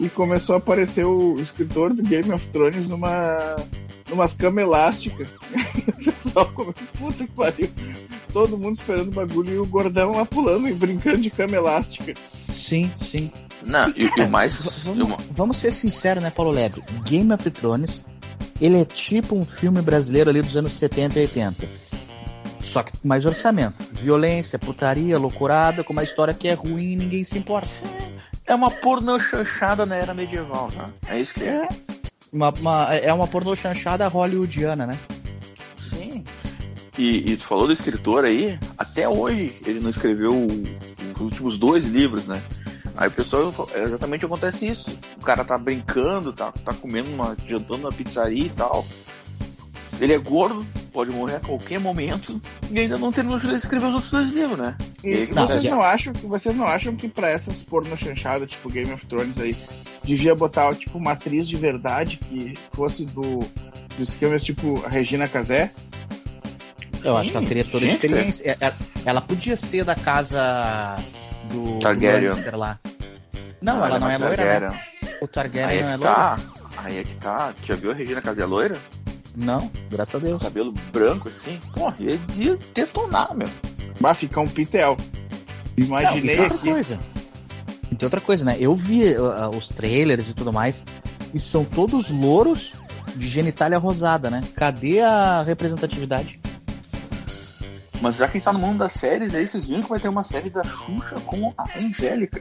e 0.00 0.08
começou 0.08 0.54
a 0.54 0.58
aparecer 0.58 1.04
o 1.04 1.34
escritor 1.40 1.92
do 1.92 2.02
Game 2.02 2.32
of 2.32 2.46
Thrones 2.48 2.88
numa 2.88 3.56
numas 4.08 4.32
camas 4.32 4.64
elásticas. 4.64 5.30
o 5.88 6.12
pessoal 6.12 6.52
como, 6.52 6.72
puta 6.72 7.26
que 7.26 7.32
pariu. 7.32 7.70
Todo 8.32 8.58
mundo 8.58 8.74
esperando 8.74 9.08
o 9.08 9.14
bagulho 9.14 9.54
e 9.54 9.58
o 9.58 9.66
gordão 9.66 10.12
lá 10.12 10.24
pulando 10.24 10.68
e 10.68 10.72
brincando 10.72 11.18
de 11.18 11.30
cama 11.30 11.56
elástica. 11.56 12.14
Sim, 12.52 12.90
sim. 13.00 13.30
Não, 13.62 13.88
e, 13.90 14.10
e 14.16 14.26
mais. 14.28 14.82
Vamos, 14.84 15.16
vamos, 15.30 15.56
ser 15.58 15.72
sinceros, 15.72 16.22
né, 16.22 16.30
Paulo 16.30 16.50
Lebre? 16.50 16.82
Game 17.04 17.32
of 17.32 17.50
Thrones, 17.50 18.04
ele 18.60 18.80
é 18.80 18.84
tipo 18.84 19.36
um 19.36 19.44
filme 19.44 19.82
brasileiro 19.82 20.30
ali 20.30 20.42
dos 20.42 20.56
anos 20.56 20.72
70 20.72 21.18
e 21.18 21.22
80 21.22 21.89
só 22.70 22.82
que 22.82 22.92
mais 23.04 23.26
orçamento. 23.26 23.74
Violência, 23.92 24.58
putaria, 24.58 25.18
loucurada, 25.18 25.82
com 25.82 25.92
uma 25.92 26.04
história 26.04 26.32
que 26.32 26.48
é 26.48 26.54
ruim 26.54 26.92
e 26.92 26.96
ninguém 26.96 27.24
se 27.24 27.36
importa. 27.36 27.68
É 28.46 28.54
uma 28.54 28.70
porno 28.70 29.18
chanchada 29.20 29.84
na 29.84 29.96
era 29.96 30.14
medieval, 30.14 30.68
né? 30.72 30.90
É 31.08 31.18
isso 31.18 31.34
que 31.34 31.44
é. 31.44 31.68
Uma, 32.32 32.50
uma, 32.50 32.94
é 32.94 33.12
uma 33.12 33.26
porno 33.26 33.54
chanchada 33.56 34.06
hollywoodiana, 34.08 34.86
né? 34.86 34.98
Sim. 35.90 36.24
E, 36.96 37.32
e, 37.32 37.36
tu 37.36 37.46
falou 37.46 37.66
do 37.66 37.72
escritor 37.72 38.24
aí, 38.24 38.58
até 38.78 39.08
hoje 39.08 39.56
ele 39.66 39.80
não 39.80 39.90
escreveu 39.90 40.32
os 40.32 41.20
últimos 41.20 41.58
dois 41.58 41.84
livros, 41.84 42.26
né? 42.26 42.42
Aí 42.96 43.08
o 43.08 43.12
pessoal, 43.12 43.52
exatamente 43.74 44.24
acontece 44.24 44.66
isso. 44.66 44.98
O 45.16 45.22
cara 45.22 45.44
tá 45.44 45.56
brincando, 45.56 46.32
tá, 46.32 46.52
tá 46.52 46.72
comendo 46.74 47.10
uma, 47.10 47.36
jantando 47.46 47.82
na 47.84 47.92
pizzaria 47.92 48.46
e 48.46 48.50
tal. 48.50 48.84
Ele 50.00 50.12
é 50.12 50.18
gordo, 50.18 50.66
pode 50.90 51.10
morrer 51.10 51.36
a 51.36 51.40
qualquer 51.40 51.78
momento 51.80 52.40
e 52.70 52.78
ainda 52.78 52.98
não 52.98 53.12
terminou 53.12 53.38
de 53.38 53.54
escrever 53.54 53.86
os 53.86 53.94
outros 53.94 54.10
dois 54.10 54.34
livros, 54.34 54.58
né? 54.58 54.76
E, 55.04 55.26
não, 55.32 55.46
vocês, 55.46 55.64
não 55.64 55.82
acham, 55.82 56.12
vocês 56.12 56.54
não 56.54 56.66
acham 56.66 56.96
que 56.96 57.08
pra 57.08 57.30
essas 57.30 57.62
porno 57.62 57.96
chanchadas, 57.96 58.48
tipo 58.48 58.68
Game 58.68 58.92
of 58.92 59.06
Thrones 59.06 59.38
aí, 59.38 59.56
devia 60.04 60.34
botar 60.34 60.74
tipo 60.74 60.98
uma 60.98 61.12
atriz 61.12 61.48
de 61.48 61.56
verdade 61.56 62.16
que 62.18 62.54
fosse 62.72 63.04
do, 63.06 63.38
do 63.96 64.02
esquema 64.02 64.38
tipo 64.38 64.82
a 64.84 64.88
Regina 64.88 65.28
Casé? 65.28 65.70
Eu 67.02 67.16
acho 67.16 67.30
que 67.30 67.36
ela 67.36 67.46
teria 67.46 67.64
toda 67.64 67.84
a 67.84 67.88
experiência. 67.88 68.56
Ela, 68.60 68.74
ela, 69.06 69.20
podia 69.20 69.56
ser 69.56 69.84
da 69.84 69.94
casa 69.94 70.96
do 71.50 71.78
Targaryen 71.78 72.32
lá. 72.52 72.78
Não, 73.62 73.76
não 73.76 73.84
ela, 73.84 73.96
ela 73.96 73.98
não 73.98 74.10
é 74.10 74.18
loira. 74.18 74.60
Né? 74.60 74.80
O 75.22 75.28
Targaryen 75.28 75.68
aí 75.68 75.82
não 75.82 75.90
é, 75.90 75.94
é 75.94 75.98
tá. 75.98 76.34
loira. 76.36 76.60
Aí 76.76 76.98
é 76.98 77.04
que 77.04 77.14
tá. 77.16 77.54
Já 77.62 77.74
viu 77.74 77.90
a 77.90 77.94
Regina 77.94 78.22
Casé 78.22 78.44
loira? 78.44 78.80
Não, 79.40 79.70
graças 79.90 80.14
a 80.14 80.18
Deus. 80.18 80.42
Cabelo 80.42 80.72
branco 80.92 81.28
assim. 81.28 81.58
Pô, 81.74 81.92
ia 81.98 82.18
de 82.18 82.56
detonar, 82.74 83.34
meu. 83.34 83.48
Vai 83.98 84.14
ficar 84.14 84.40
um 84.42 84.48
pitel. 84.48 84.96
Imaginei 85.76 86.36
Não, 86.36 86.42
outra 86.44 86.58
aqui. 86.58 86.70
coisa. 86.70 86.98
E 87.90 87.94
tem 87.94 88.06
outra 88.06 88.20
coisa, 88.20 88.44
né? 88.44 88.56
Eu 88.60 88.74
vi 88.76 89.14
uh, 89.16 89.48
os 89.56 89.68
trailers 89.68 90.28
e 90.28 90.34
tudo 90.34 90.52
mais. 90.52 90.84
E 91.32 91.38
são 91.38 91.64
todos 91.64 92.10
louros 92.10 92.72
de 93.16 93.26
genitália 93.28 93.78
rosada, 93.78 94.30
né? 94.30 94.40
Cadê 94.54 95.00
a 95.00 95.42
representatividade? 95.42 96.38
Mas 98.00 98.16
já 98.16 98.26
que 98.26 98.32
a 98.36 98.40
gente 98.40 98.44
tá 98.44 98.52
no 98.52 98.58
mundo 98.58 98.78
das 98.78 98.92
séries, 98.92 99.34
aí 99.34 99.46
vocês 99.46 99.66
viram 99.68 99.82
que 99.82 99.88
vai 99.88 100.00
ter 100.00 100.08
uma 100.08 100.24
série 100.24 100.48
da 100.48 100.64
Xuxa 100.64 101.16
com 101.26 101.52
a 101.56 101.64
Angélica. 101.78 102.40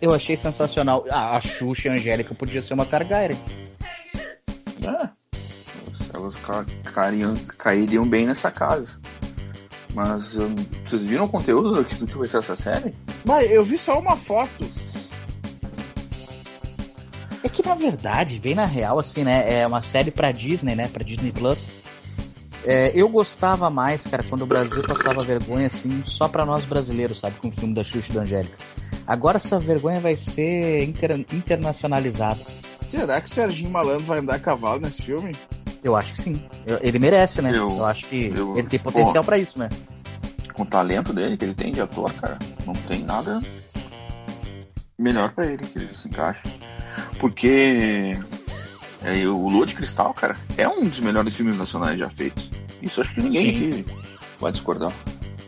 Eu 0.00 0.12
achei 0.12 0.36
sensacional. 0.36 1.04
Ah, 1.10 1.36
a 1.36 1.40
Xuxa 1.40 1.88
e 1.88 1.90
a 1.90 1.94
Angélica 1.94 2.34
podia 2.34 2.60
ser 2.60 2.74
uma 2.74 2.84
Targaryen. 2.84 3.38
Ah, 4.86 5.10
elas 6.26 6.64
cairiam, 6.84 7.36
cairiam 7.58 8.08
bem 8.08 8.26
nessa 8.26 8.50
casa. 8.50 8.98
Mas 9.94 10.32
vocês 10.84 11.04
viram 11.04 11.24
o 11.24 11.28
conteúdo 11.28 11.72
do 11.72 11.84
que, 11.84 11.94
do 11.94 12.06
que 12.06 12.18
vai 12.18 12.26
ser 12.26 12.38
essa 12.38 12.54
série? 12.54 12.94
Mas 13.24 13.50
eu 13.50 13.62
vi 13.62 13.78
só 13.78 13.98
uma 13.98 14.16
foto. 14.16 14.70
É 17.42 17.48
que 17.48 17.66
na 17.66 17.74
verdade, 17.74 18.38
bem 18.38 18.54
na 18.54 18.66
real, 18.66 18.98
assim, 18.98 19.24
né? 19.24 19.60
É 19.60 19.66
uma 19.66 19.80
série 19.80 20.10
pra 20.10 20.32
Disney, 20.32 20.74
né? 20.74 20.88
Pra 20.88 21.04
Disney 21.04 21.32
Plus. 21.32 21.66
É, 22.64 22.90
eu 22.94 23.08
gostava 23.08 23.70
mais, 23.70 24.06
cara, 24.06 24.24
quando 24.24 24.42
o 24.42 24.46
Brasil 24.46 24.82
passava 24.82 25.22
vergonha, 25.22 25.68
assim, 25.68 26.02
só 26.04 26.26
pra 26.26 26.44
nós 26.44 26.64
brasileiros, 26.64 27.20
sabe? 27.20 27.38
Com 27.40 27.48
o 27.48 27.52
filme 27.52 27.74
da 27.74 27.84
Xuxa 27.84 28.10
e 28.10 28.14
da 28.14 28.22
Angélica. 28.22 28.58
Agora 29.06 29.36
essa 29.36 29.58
vergonha 29.58 30.00
vai 30.00 30.16
ser 30.16 30.82
inter 30.82 31.12
internacionalizada. 31.32 32.40
Será 32.84 33.20
que 33.20 33.30
o 33.30 33.34
Serginho 33.34 33.70
Malandro 33.70 34.04
vai 34.04 34.18
andar 34.18 34.34
a 34.34 34.38
cavalo 34.38 34.80
nesse 34.80 35.02
filme? 35.02 35.34
Eu 35.86 35.94
acho 35.94 36.14
que 36.14 36.20
sim. 36.20 36.44
Ele 36.80 36.98
merece, 36.98 37.40
né? 37.40 37.50
Eu, 37.50 37.68
eu 37.68 37.86
acho 37.86 38.06
que 38.06 38.32
eu, 38.34 38.58
ele 38.58 38.66
tem 38.66 38.76
potencial 38.76 39.22
para 39.22 39.38
isso, 39.38 39.56
né? 39.56 39.68
Com 40.52 40.64
o 40.64 40.66
talento 40.66 41.12
dele 41.12 41.36
que 41.36 41.44
ele 41.44 41.54
tem 41.54 41.70
de 41.70 41.80
ator, 41.80 42.12
cara, 42.14 42.36
não 42.66 42.72
tem 42.72 43.04
nada 43.04 43.40
melhor 44.98 45.30
para 45.30 45.46
ele 45.46 45.64
que 45.64 45.78
ele 45.78 45.94
se 45.94 46.08
encaixe. 46.08 46.42
Porque 47.20 48.18
é, 49.04 49.26
o 49.28 49.48
Lua 49.48 49.64
de 49.64 49.74
Cristal, 49.74 50.12
cara, 50.12 50.34
é 50.56 50.66
um 50.66 50.88
dos 50.88 50.98
melhores 50.98 51.34
filmes 51.34 51.56
nacionais 51.56 52.00
já 52.00 52.10
feitos. 52.10 52.50
Isso 52.82 53.00
acho 53.00 53.14
que 53.14 53.22
ninguém 53.22 53.50
aqui 53.50 53.84
vai 54.40 54.50
discordar. 54.50 54.92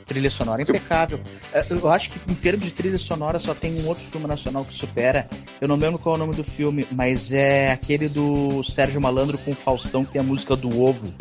Trilha 0.08 0.30
sonora 0.30 0.62
impecável. 0.62 1.20
É, 1.52 1.64
eu 1.68 1.88
acho 1.90 2.10
que 2.10 2.32
em 2.32 2.34
termos 2.34 2.64
de 2.64 2.72
trilha 2.72 2.96
sonora 2.96 3.38
só 3.38 3.54
tem 3.54 3.78
um 3.82 3.86
outro 3.86 4.02
filme 4.04 4.26
nacional 4.26 4.64
que 4.64 4.72
supera. 4.72 5.28
Eu 5.60 5.68
não 5.68 5.76
lembro 5.76 5.98
qual 5.98 6.14
é 6.14 6.16
o 6.16 6.20
nome 6.20 6.34
do 6.34 6.42
filme, 6.42 6.88
mas 6.90 7.30
é 7.30 7.72
aquele 7.72 8.08
do 8.08 8.62
Sérgio 8.62 9.02
Malandro 9.02 9.36
com 9.36 9.50
o 9.50 9.54
Faustão 9.54 10.02
que 10.02 10.12
tem 10.12 10.20
a 10.20 10.24
música 10.24 10.56
do 10.56 10.82
ovo. 10.82 11.12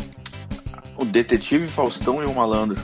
O 0.96 1.04
Detetive 1.04 1.68
Faustão 1.68 2.24
e 2.24 2.26
o 2.26 2.34
Malandro. 2.34 2.82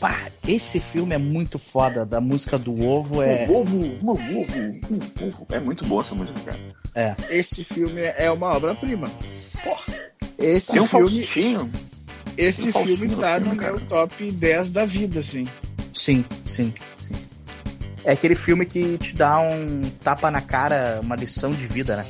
Pá, 0.00 0.30
esse 0.46 0.80
filme 0.80 1.14
é 1.14 1.18
muito 1.18 1.58
foda. 1.58 2.06
Da 2.06 2.22
música 2.22 2.58
do 2.58 2.82
ovo 2.82 3.22
é. 3.22 3.46
O 3.48 3.56
ovo, 3.60 3.78
o 3.78 4.10
ovo, 4.10 4.22
o 4.32 5.28
ovo. 5.28 5.46
É 5.50 5.60
muito 5.60 5.84
boa 5.86 6.02
essa 6.02 6.14
música, 6.14 6.40
cara. 6.40 6.58
É. 6.94 7.14
Esse 7.28 7.62
filme 7.64 8.00
é 8.00 8.30
uma 8.30 8.56
obra-prima. 8.56 9.08
Porra. 9.62 9.94
Esse 10.38 10.72
tem 10.72 10.80
um 10.80 10.86
filme. 10.86 11.08
Faustinho 11.10 11.70
esse 12.38 12.72
filme 12.72 13.16
tá 13.16 13.40
no 13.40 13.52
meu 13.56 13.80
top 13.80 14.30
10 14.30 14.70
da 14.70 14.86
vida, 14.86 15.18
assim. 15.18 15.44
Sim, 15.92 16.24
sim, 16.44 16.72
sim. 16.96 17.14
É 18.04 18.12
aquele 18.12 18.36
filme 18.36 18.64
que 18.64 18.96
te 18.96 19.16
dá 19.16 19.40
um 19.40 19.80
tapa 20.02 20.30
na 20.30 20.40
cara, 20.40 21.00
uma 21.02 21.16
lição 21.16 21.50
de 21.50 21.66
vida, 21.66 21.96
né? 21.96 22.06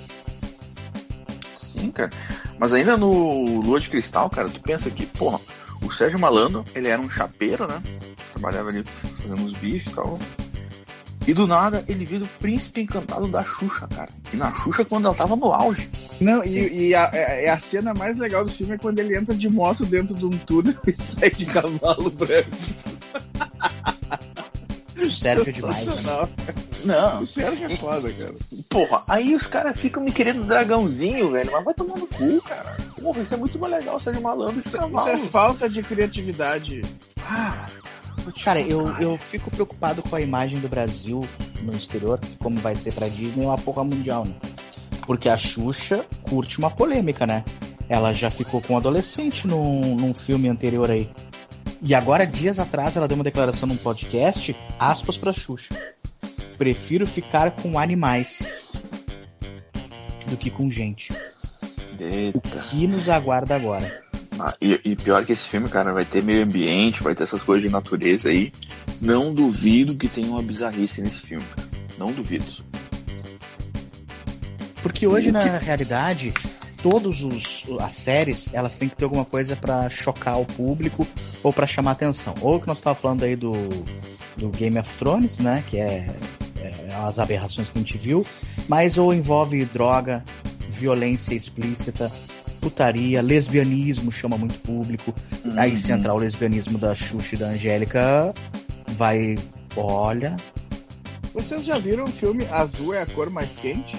Sim, 1.63 1.91
cara. 1.91 2.11
Mas 2.59 2.75
ainda 2.75 2.99
no 2.99 3.61
Lua 3.61 3.81
de 3.81 3.89
Cristal, 3.89 4.29
cara, 4.29 4.51
tu 4.51 4.61
pensa 4.61 4.91
que, 4.91 5.07
porra, 5.07 5.41
o 5.81 5.91
Sérgio 5.91 6.19
Malandro, 6.19 6.63
ele 6.75 6.89
era 6.89 7.01
um 7.01 7.09
chapeiro, 7.09 7.67
né? 7.67 7.81
Trabalhava 8.33 8.69
ali 8.69 8.85
fazendo 9.17 9.43
uns 9.43 9.57
bifes 9.57 9.91
e 9.91 9.95
tal. 9.95 10.19
E 11.29 11.35
do 11.35 11.47
nada 11.47 11.85
ele 11.87 12.05
vira 12.07 12.25
o 12.25 12.29
príncipe 12.41 12.81
encantado 12.81 13.29
da 13.29 13.43
Xuxa, 13.43 13.87
cara. 13.95 14.09
E 14.33 14.37
na 14.37 14.51
Xuxa 14.55 14.85
quando 14.85 15.05
ela 15.07 15.15
tava 15.15 15.37
no 15.37 15.53
auge. 15.53 15.89
Não, 16.21 16.43
e, 16.45 16.89
e 16.89 16.95
a, 16.95 17.11
é- 17.13 17.51
a 17.51 17.59
cena 17.61 17.93
mais 17.95 18.17
legal 18.17 18.45
do 18.45 18.51
filme 18.51 18.75
é 18.75 18.79
quando 18.79 18.99
ele 18.99 19.15
entra 19.17 19.35
de 19.35 19.49
moto 19.51 19.85
dentro 19.85 20.15
de 20.15 20.25
um 20.25 20.31
túnel 20.31 20.75
e 20.87 20.95
sai 20.97 21.31
de 21.31 21.45
cavalo 21.45 22.11
branco. 22.11 22.49
Sérgio 25.11 25.49
é 25.49 25.53
demais, 25.53 25.87
né? 25.87 26.29
Não, 26.85 27.23
O 27.23 27.27
Sérgio 27.27 27.67
é 27.67 27.77
foda, 27.77 28.11
cara. 28.13 28.35
porra, 28.69 29.03
aí 29.09 29.35
os 29.35 29.47
caras 29.47 29.79
ficam 29.79 30.03
me 30.03 30.11
querendo 30.13 30.45
dragãozinho, 30.47 31.31
velho. 31.31 31.51
Mas 31.53 31.65
vai 31.65 31.75
tomar 31.75 31.97
no 31.99 32.07
cu, 32.07 32.43
cara. 32.43 32.77
Porra, 33.01 33.21
isso 33.23 33.35
é 33.35 33.37
muito 33.37 33.59
mais 33.59 33.73
legal, 33.75 33.99
ser 34.01 34.13
de 34.15 34.21
malandro 34.21 34.61
de 34.61 34.69
Isso 34.69 34.77
é 34.77 34.81
cavalo. 34.81 35.29
falta 35.29 35.69
de 35.69 35.83
criatividade. 35.83 36.83
Ah, 37.25 37.67
Cara, 38.45 38.61
eu, 38.61 38.87
eu 38.99 39.19
fico 39.19 39.51
preocupado 39.51 40.03
com 40.03 40.15
a 40.15 40.21
imagem 40.21 40.61
do 40.61 40.69
Brasil 40.69 41.21
no 41.63 41.73
exterior, 41.73 42.21
como 42.39 42.59
vai 42.61 42.75
ser 42.75 42.93
pra 42.93 43.09
Disney, 43.09 43.45
uma 43.45 43.59
porra 43.59 43.85
mundial, 43.85 44.25
né? 44.25 44.35
Porque 45.07 45.29
a 45.29 45.37
Xuxa 45.37 46.05
curte 46.29 46.59
uma 46.59 46.71
polêmica, 46.71 47.27
né? 47.27 47.45
Ela 47.89 48.13
já 48.13 48.31
ficou 48.31 48.61
com 48.61 48.75
um 48.75 48.77
adolescente 48.77 49.47
num, 49.47 49.97
num 49.97 50.13
filme 50.13 50.49
anterior 50.49 50.91
aí. 50.91 51.11
E 51.83 51.95
agora, 51.95 52.27
dias 52.27 52.59
atrás, 52.59 52.97
ela 52.97 53.09
deu 53.09 53.15
uma 53.15 53.25
declaração 53.25 53.69
num 53.69 53.77
podcast, 53.77 54.55
aspas 54.79 55.17
pra 55.17 55.33
Xuxa. 55.33 55.75
Prefiro 56.59 57.07
ficar 57.07 57.53
com 57.53 57.79
animais 57.79 58.43
do 60.27 60.37
que 60.37 60.51
com 60.51 60.71
gente. 60.71 61.13
O 61.13 62.03
Eita. 62.03 62.59
que 62.71 62.87
nos 62.87 63.09
aguarda 63.09 63.55
agora? 63.55 64.08
Ah, 64.39 64.55
e, 64.61 64.81
e 64.85 64.97
pior 64.97 65.25
que 65.25 65.33
esse 65.33 65.49
filme, 65.49 65.69
cara, 65.69 65.93
vai 65.93 66.05
ter 66.05 66.23
meio 66.23 66.45
ambiente, 66.45 67.03
vai 67.03 67.15
ter 67.15 67.25
essas 67.25 67.43
coisas 67.43 67.63
de 67.63 67.71
natureza 67.71 68.29
aí. 68.29 68.53
Não 69.01 69.33
duvido 69.35 69.97
que 69.97 70.09
tenha 70.09 70.29
uma 70.29 70.43
bizarrice 70.43 71.03
nesse 71.03 71.21
filme, 71.21 71.45
cara. 71.57 71.69
Não 71.99 72.13
duvido. 72.13 72.45
Porque 74.83 75.07
hoje, 75.07 75.33
na 75.33 75.59
realidade, 75.59 76.33
todas 76.83 77.17
as 77.81 77.93
séries, 77.93 78.49
elas 78.53 78.77
têm 78.77 78.89
que 78.89 78.97
ter 78.97 79.05
alguma 79.05 79.25
coisa 79.25 79.57
pra 79.57 79.91
chocar 79.91 80.41
o 80.41 80.45
público 80.45 81.07
ou 81.43 81.53
pra 81.53 81.67
chamar 81.67 81.93
atenção. 81.93 82.35
Ou 82.41 82.57
o 82.57 82.61
que 82.61 82.67
nós 82.67 82.79
estávamos 82.79 83.03
falando 83.03 83.25
aí 83.25 83.35
do, 83.35 83.53
do 84.37 84.49
Game 84.51 84.79
of 84.79 84.95
Thrones, 84.97 85.39
né? 85.39 85.65
Que 85.67 85.79
é, 85.79 86.09
é 86.61 86.95
as 86.95 87.19
aberrações 87.19 87.69
que 87.69 87.79
a 87.79 87.83
gente 87.83 87.99
viu. 87.99 88.25
Mas 88.69 88.99
ou 88.99 89.13
envolve 89.13 89.65
droga, 89.67 90.25
violência 90.71 91.35
explícita, 91.35 92.11
putaria, 92.69 93.23
lesbianismo 93.23 94.13
chama 94.13 94.37
muito 94.37 94.59
público. 94.61 95.15
Aí 95.57 95.77
se 95.77 95.91
entrar 95.91 96.15
o 96.15 96.19
lesbianismo 96.19 96.79
da 96.79 96.95
Xuxa 96.95 97.35
e 97.35 97.39
da 97.39 97.47
Angélica, 97.49 98.33
vai... 98.97 99.35
Olha, 99.77 100.35
Vocês 101.33 101.65
já 101.65 101.79
viram 101.79 102.05
o 102.05 102.09
filme 102.09 102.45
Azul 102.51 102.95
é 102.95 103.03
a 103.03 103.07
cor 103.07 103.31
mais 103.31 103.53
quente? 103.53 103.97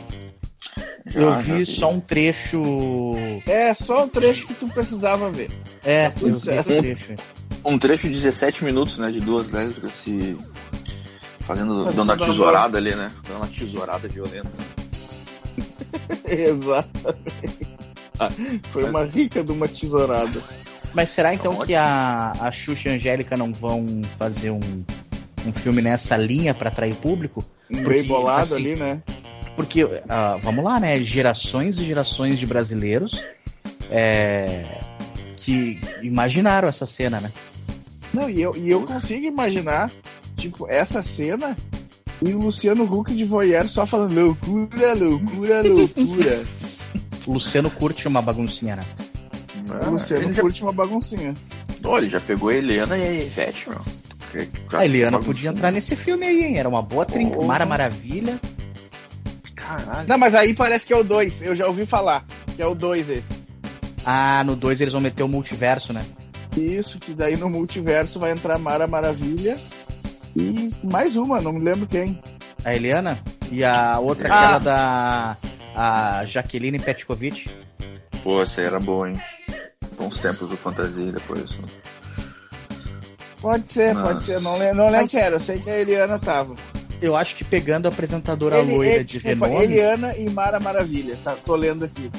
eu 1.14 1.32
já 1.32 1.38
vi 1.40 1.66
só 1.66 1.92
um 1.92 2.00
trecho... 2.00 2.62
É 3.48 3.74
só 3.74 4.06
o 4.06 4.08
trecho 4.08 4.48
que 4.48 4.54
tu 4.54 4.68
precisava 4.68 5.32
ver. 5.32 5.50
É, 5.84 6.10
tudo 6.10 6.36
eu 6.36 6.40
vi 6.40 6.52
esse 6.52 6.64
certo. 6.64 6.82
trecho. 6.82 7.16
Um 7.66 7.78
trecho 7.78 8.08
de 8.08 8.14
17 8.14 8.64
minutos, 8.64 8.98
né? 8.98 9.12
De 9.12 9.20
duas 9.20 9.52
lésbicas 9.52 9.92
se. 9.92 10.38
Fazendo. 11.42 11.84
Fazendo 11.84 11.94
dando 11.94 12.12
a 12.12 12.18
tesourada 12.18 12.78
ali, 12.78 12.96
né? 12.96 13.12
Dando 13.28 13.38
uma 13.38 13.48
tesourada 13.48 14.08
violenta. 14.08 14.50
Exatamente. 16.26 17.79
Foi 18.72 18.84
uma 18.84 19.04
rica 19.04 19.44
de 19.44 19.52
uma 19.52 19.68
tesourada. 19.68 20.42
Mas 20.94 21.10
será 21.10 21.34
então 21.34 21.52
Ótimo. 21.52 21.68
que 21.68 21.76
a, 21.76 22.34
a 22.40 22.52
Xuxa 22.52 22.90
e 22.90 22.92
a 22.92 22.96
Angélica 22.96 23.38
não 23.38 23.54
vão 23.54 24.02
fazer 24.18 24.50
um, 24.50 24.60
um 25.46 25.54
filme 25.54 25.82
nessa 25.82 26.18
linha 26.18 26.54
pra 26.54 26.70
atrair 26.70 26.96
público? 26.96 27.46
Um 27.70 27.84
bem 27.84 28.04
bolado 28.04 28.56
assim, 28.56 28.72
ali, 28.72 28.76
né? 28.76 29.02
Porque, 29.56 29.86
ah, 30.08 30.38
vamos 30.42 30.64
lá, 30.64 30.80
né? 30.80 31.00
Gerações 31.02 31.78
e 31.80 31.84
gerações 31.84 32.40
de 32.40 32.48
brasileiros 32.48 33.24
é, 33.90 34.80
que 35.36 35.80
imaginaram 36.02 36.68
essa 36.68 36.86
cena, 36.86 37.20
né? 37.20 37.32
Não, 38.14 38.30
e 38.30 38.42
eu, 38.42 38.56
e 38.56 38.70
eu 38.70 38.86
consigo 38.86 39.26
imaginar, 39.26 39.92
tipo, 40.36 40.68
essa 40.70 41.04
cena 41.04 41.56
e 42.26 42.34
o 42.34 42.40
Luciano 42.40 42.84
Huck 42.84 43.14
de 43.14 43.24
voyeur 43.24 43.68
só 43.68 43.86
falando 43.86 44.14
loucura, 44.14 44.94
loucura, 44.94 45.62
loucura. 45.62 46.44
O 47.30 47.34
Luciano 47.34 47.70
curte 47.70 48.08
uma 48.08 48.22
baguncinha, 48.24 48.76
né? 48.78 48.86
o 49.86 49.92
Luciano 49.92 50.24
ele, 50.24 50.34
já, 50.34 50.42
curte 50.42 50.64
uma 50.64 50.74
baguncinha. 50.74 51.34
Olha, 51.86 52.04
ele 52.06 52.10
já 52.12 52.20
pegou 52.20 52.50
a 52.50 52.56
Helena 52.56 52.98
e 52.98 53.04
a 53.04 53.14
Ivete, 53.14 53.70
meu. 53.70 53.80
Que- 54.32 54.50
A 54.76 54.84
Eliana 54.86 55.12
baguncinha. 55.12 55.34
podia 55.36 55.50
entrar 55.52 55.72
nesse 55.72 55.96
filme 55.96 56.26
aí, 56.26 56.44
hein? 56.44 56.58
Era 56.58 56.68
uma 56.68 56.82
boa 56.82 57.06
trinca. 57.06 57.38
Oh. 57.40 57.46
Mara 57.46 57.68
Maravilha. 57.68 58.40
Caralho. 59.56 60.08
Não, 60.08 60.18
mas 60.18 60.34
aí 60.34 60.56
parece 60.56 60.88
que 60.88 60.94
é 60.94 60.98
o 60.98 61.04
2. 61.04 61.42
Eu 61.44 61.54
já 61.54 61.68
ouvi 61.68 61.86
falar 61.86 62.26
que 62.56 62.62
é 62.62 62.66
o 62.66 62.74
2 62.74 63.08
esse. 63.10 63.40
Ah, 64.06 64.44
no 64.44 64.56
2 64.56 64.82
eles 64.82 64.94
vão 64.94 65.02
meter 65.02 65.22
o 65.22 65.28
multiverso, 65.28 65.94
né? 65.94 66.02
Isso, 66.58 66.98
que 66.98 67.14
daí 67.14 67.38
no 67.38 67.48
multiverso 67.48 68.20
vai 68.20 68.32
entrar 68.32 68.58
Mara 68.58 68.88
Maravilha 68.88 69.56
e 70.36 70.72
mais 70.84 71.16
uma, 71.16 71.40
não 71.40 71.54
me 71.54 71.60
lembro 71.60 71.86
quem. 71.86 72.20
A 72.66 72.74
Eliana. 72.74 73.20
E 73.52 73.64
a 73.64 74.00
outra, 74.00 74.34
Ah. 74.34 74.38
aquela 74.56 74.60
da. 74.60 75.38
A 75.82 76.26
Jaqueline 76.26 76.78
Petkovic. 76.78 77.50
Pô, 78.22 78.42
essa 78.42 78.60
aí 78.60 78.68
era 78.68 78.82
boa, 78.82 79.08
hein? 79.10 79.16
Bons 79.98 80.20
tempos 80.20 80.50
do 80.50 80.58
fantasia 80.58 81.10
depois. 81.12 81.50
né? 81.58 81.72
Pode 83.42 83.72
ser, 83.72 83.94
Nossa. 83.94 84.14
pode 84.14 84.26
ser. 84.26 84.42
Não, 84.42 84.58
le- 84.60 84.74
não 84.74 84.86
lembro 84.88 85.02
Mas- 85.02 85.12
quem 85.12 85.22
era, 85.22 85.36
eu 85.36 85.40
sei 85.40 85.60
que 85.60 85.70
a 85.70 85.80
Eliana 85.80 86.20
tava. 86.20 86.54
Eu 87.02 87.16
acho 87.16 87.34
que 87.38 87.46
pegando 87.46 87.86
a 87.86 87.90
apresentadora 87.90 88.58
Ele- 88.60 88.74
loira 88.74 88.96
ele- 88.96 89.04
de 89.06 89.20
desculpa, 89.20 89.48
renome. 89.48 89.64
Eliana 89.66 90.18
e 90.18 90.30
Mara 90.30 90.60
Maravilha, 90.60 91.16
tá, 91.24 91.34
tô 91.46 91.56
lendo 91.56 91.86
aqui. 91.86 92.12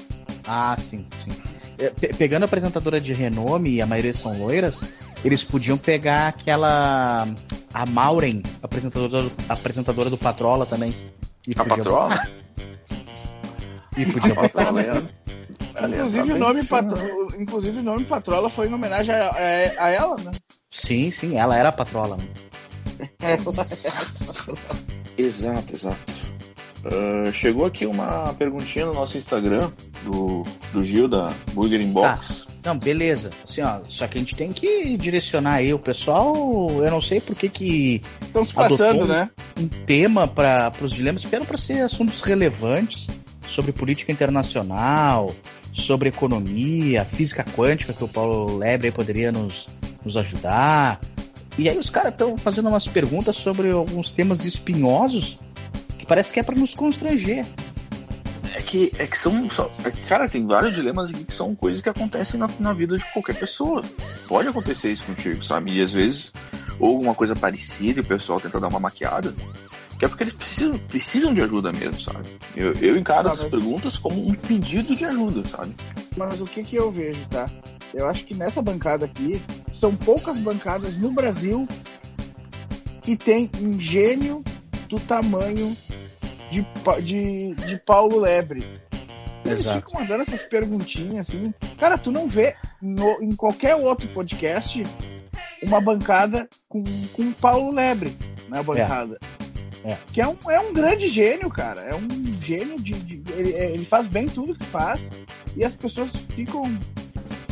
Ah, 0.49 0.75
sim, 0.79 1.07
sim. 1.23 1.31
É, 1.79 1.91
pe- 1.91 2.15
pegando 2.15 2.45
a 2.45 2.47
apresentadora 2.47 2.99
de 2.99 3.13
renome, 3.13 3.73
e 3.75 3.83
a 3.83 3.87
maioria 3.87 4.15
são 4.15 4.39
loiras, 4.39 4.81
eles 5.23 5.45
podiam 5.45 5.77
pegar 5.77 6.29
aquela. 6.29 7.29
A 7.75 7.85
Maureen, 7.87 8.43
apresentadora 8.63 9.25
do, 9.25 9.33
apresentadora 9.51 10.09
do 10.09 10.17
Patrola 10.17 10.65
também. 10.65 10.95
E 11.47 11.53
A 11.59 11.65
patroa? 11.65 12.09
E 14.03 14.07
botar 14.35 14.73
é. 14.81 15.87
Inclusive, 15.87 16.29
tá 16.29 16.35
o 16.35 16.39
nome 16.39 16.65
patro... 16.65 17.29
Inclusive 17.39 17.79
o 17.79 17.83
nome 17.83 18.05
Patrola 18.05 18.51
foi 18.51 18.69
em 18.69 18.75
homenagem 18.75 19.15
a, 19.15 19.29
a- 19.29 19.85
a 19.87 19.91
ela, 19.91 20.17
né? 20.17 20.31
Sim, 20.71 21.11
sim, 21.11 21.37
ela 21.39 21.57
era 21.57 21.69
a 21.71 21.73
Patrola. 21.73 22.17
né? 23.21 23.39
Exato, 25.17 25.75
exato. 25.75 26.13
Ah, 26.85 27.31
chegou 27.33 27.67
aqui 27.67 27.87
uma 27.87 28.33
perguntinha 28.35 28.87
no 28.87 28.95
nosso 28.95 29.17
Instagram 29.19 29.71
do, 30.05 30.45
do 30.73 30.85
Gil 30.85 31.09
da 31.09 31.33
Burger 31.53 31.81
Inbox. 31.81 32.47
Não, 32.65 32.77
beleza. 32.79 33.31
Assim, 33.43 33.63
ó, 33.63 33.81
só 33.89 34.07
que 34.07 34.19
a 34.19 34.21
gente 34.21 34.35
tem 34.35 34.53
que 34.53 34.97
direcionar 34.99 35.55
aí 35.55 35.73
o 35.73 35.79
pessoal. 35.79 36.35
Eu 36.83 36.91
não 36.91 37.01
sei 37.01 37.21
por 37.21 37.35
que 37.35 37.49
que 37.49 38.03
Estão 38.21 38.45
se 38.45 38.53
passando, 38.53 39.05
um- 39.05 39.07
né? 39.07 39.31
um 39.59 39.67
tema 39.67 40.27
para 40.29 40.71
os 40.83 40.93
dilemas, 40.93 41.23
esperam 41.23 41.47
para 41.47 41.57
ser 41.57 41.81
assuntos 41.83 42.21
relevantes 42.21 43.07
sobre 43.51 43.73
política 43.73 44.13
internacional, 44.13 45.33
sobre 45.73 46.09
economia, 46.09 47.05
física 47.05 47.45
quântica, 47.45 47.93
que 47.93 48.05
o 48.05 48.09
Paulo 48.09 48.57
Lebre 48.57 48.91
poderia 48.91 49.31
nos, 49.33 49.67
nos 50.05 50.17
ajudar. 50.17 51.01
E 51.59 51.69
aí 51.69 51.77
os 51.77 51.91
caras 51.91 52.13
estão 52.13 52.39
fazendo 52.39 52.69
umas 52.69 52.87
perguntas 52.87 53.37
sobre 53.37 53.71
alguns 53.71 54.11
temas 54.11 54.45
espinhosos 54.45 55.39
que 55.99 56.07
parece 56.07 56.33
que 56.33 56.41
é 56.41 56.43
para 56.43 56.57
nos 56.57 56.75
constranger. 56.75 57.45
É 58.55 58.63
que, 58.63 58.93
é 58.99 59.07
que 59.07 59.17
são. 59.19 59.49
só- 59.51 59.71
é 59.85 59.91
cara, 60.09 60.29
tem 60.29 60.47
vários 60.47 60.75
dilemas 60.75 61.11
aqui 61.11 61.25
que 61.25 61.35
são 61.35 61.55
coisas 61.55 61.81
que 61.81 61.89
acontecem 61.89 62.39
na, 62.39 62.49
na 62.59 62.73
vida 62.73 62.97
de 62.97 63.05
qualquer 63.13 63.37
pessoa. 63.37 63.83
Pode 64.27 64.49
acontecer 64.49 64.91
isso 64.91 65.05
contigo, 65.05 65.43
sabe? 65.45 65.73
E 65.73 65.83
às 65.83 65.93
vezes, 65.93 66.33
ou 66.79 66.89
alguma 66.97 67.15
coisa 67.15 67.37
parecida 67.37 68.01
e 68.01 68.03
o 68.03 68.07
pessoal 68.07 68.41
tenta 68.41 68.59
dar 68.59 68.69
uma 68.69 68.81
maquiada. 68.81 69.35
Que 70.01 70.07
é 70.07 70.09
porque 70.09 70.25
eles 70.25 70.33
precisam, 70.35 70.79
precisam 70.89 71.35
de 71.35 71.43
ajuda 71.43 71.73
mesmo, 71.73 72.01
sabe? 72.01 72.29
Eu, 72.57 72.73
eu 72.81 72.97
encaro 72.97 73.29
Tá, 73.29 73.35
essas 73.35 73.43
mas- 73.43 73.51
perguntas 73.51 73.97
como 73.97 74.27
um 74.29 74.35
pedido 74.35 74.97
de 74.97 75.05
ajuda, 75.05 75.47
sabe? 75.47 75.75
Mas 76.17 76.41
o 76.41 76.45
que 76.47 76.63
que 76.63 76.75
eu 76.75 76.91
vejo, 76.91 77.21
tá? 77.29 77.45
Eu 77.93 78.09
acho 78.09 78.25
que 78.25 78.35
nessa 78.35 78.63
bancada 78.63 79.05
aqui, 79.05 79.43
são 79.71 79.95
poucas 79.95 80.39
bancadas 80.39 80.97
no 80.97 81.13
Brasil 81.13 81.69
que 83.03 83.17
tem 83.17 83.51
um 83.61 83.79
gênio 83.81 84.43
do 84.89 84.99
tamanho 85.01 85.77
de, 86.51 86.67
de, 87.03 87.55
de 87.55 87.77
Paulo 87.85 88.21
Lebre. 88.21 88.81
Eles 89.45 89.61
Exato. 89.61 89.87
ficam 89.87 90.01
mandando 90.01 90.23
essas 90.23 90.43
perguntinhas 90.43 91.29
assim. 91.29 91.53
Cara, 91.79 91.97
tu 91.99 92.11
não 92.11 92.29
vê 92.29 92.55
no- 92.81 93.23
em 93.23 93.35
qualquer 93.35 93.75
outro 93.77 94.09
podcast 94.09 94.83
uma 95.63 95.81
bancada 95.81 96.49
com, 96.69 96.83
com 97.13 97.33
Paulo 97.33 97.71
Lebre 97.75 98.17
na 98.49 98.63
bancada. 98.63 99.19
É. 99.37 99.40
Que 100.13 100.21
é 100.21 100.29
um, 100.29 100.37
é 100.51 100.61
um 100.61 100.73
grande 100.73 101.09
gênio, 101.09 101.49
cara. 101.51 101.81
É 101.81 101.95
um 101.95 102.07
gênio 102.43 102.77
de. 102.77 102.93
de- 102.93 103.23
ele, 103.33 103.51
ele 103.53 103.85
faz 103.85 104.07
bem 104.07 104.27
tudo 104.29 104.55
que 104.55 104.65
faz 104.67 105.11
e 105.57 105.65
as 105.65 105.75
pessoas 105.75 106.13
ficam 106.35 106.63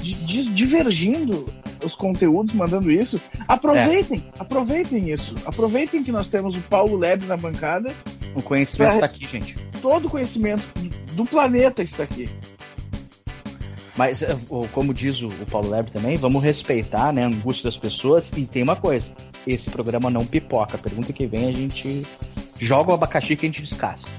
di- 0.03 0.15
di- 0.15 0.51
divergindo 0.51 1.45
os 1.85 1.95
conteúdos 1.95 2.53
mandando 2.55 2.91
isso. 2.91 3.21
Aproveitem, 3.47 4.27
aproveitem 4.39 5.11
isso. 5.11 5.35
Aproveitem 5.47 6.03
que 6.03 6.13
nós 6.13 6.29
temos 6.29 6.57
o 6.57 6.61
Paulo 6.63 6.97
Lebre 6.97 7.27
na 7.27 7.37
bancada. 7.37 7.95
O 8.35 8.43
conhecimento 8.43 8.91
Pra- 8.91 9.01
tá 9.01 9.07
aqui, 9.07 9.27
gente. 9.27 9.55
Todo 9.81 10.07
o 10.07 10.11
conhecimento 10.11 10.63
do 11.15 11.25
planeta 11.25 11.83
está 11.83 12.03
aqui. 12.03 12.29
Mas, 13.97 14.23
eh, 14.23 14.37
como 14.73 14.95
diz 14.95 15.23
o, 15.23 15.27
o 15.29 15.47
Paulo 15.51 15.71
Lebre 15.71 15.91
também, 15.91 16.17
vamos 16.17 16.43
respeitar 16.43 17.13
né, 17.13 17.25
a 17.25 17.27
angústia 17.27 17.65
das 17.65 17.77
pessoas. 17.77 18.31
E 18.37 18.47
tem 18.47 18.63
uma 18.63 18.77
coisa: 18.77 19.11
esse 19.47 19.71
programa 19.71 20.11
não 20.11 20.25
pipoca. 20.27 20.77
Pergunta 20.79 21.13
que 21.13 21.27
vem 21.27 21.49
a 21.49 21.53
gente 21.53 22.07
joga 22.59 22.91
o 22.91 22.95
abacaxi 22.95 23.37
que 23.37 23.47
a 23.47 23.49
gente 23.49 23.63
descasca. 23.63 24.11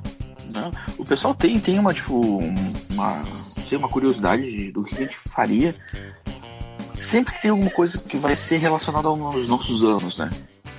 Não, 0.53 0.71
o 0.97 1.05
pessoal 1.05 1.35
tem, 1.35 1.59
tem 1.59 1.77
uma, 1.77 1.93
tipo, 1.93 2.15
um- 2.15 2.53
uma, 2.91 3.23
sei, 3.67 3.77
uma 3.77 3.87
curiosidade 3.89 4.43
de- 4.49 4.71
do 4.71 4.83
que 4.83 4.95
a 4.95 4.97
gente 5.01 5.15
faria 5.15 5.75
sempre 6.99 7.33
tem 7.41 7.51
alguma 7.51 7.69
coisa 7.71 7.97
que 7.97 8.17
vai 8.17 8.35
ser 8.35 8.57
relacionada 8.57 9.07
aos 9.07 9.47
nossos 9.47 9.83
anos, 9.83 10.17
né? 10.17 10.29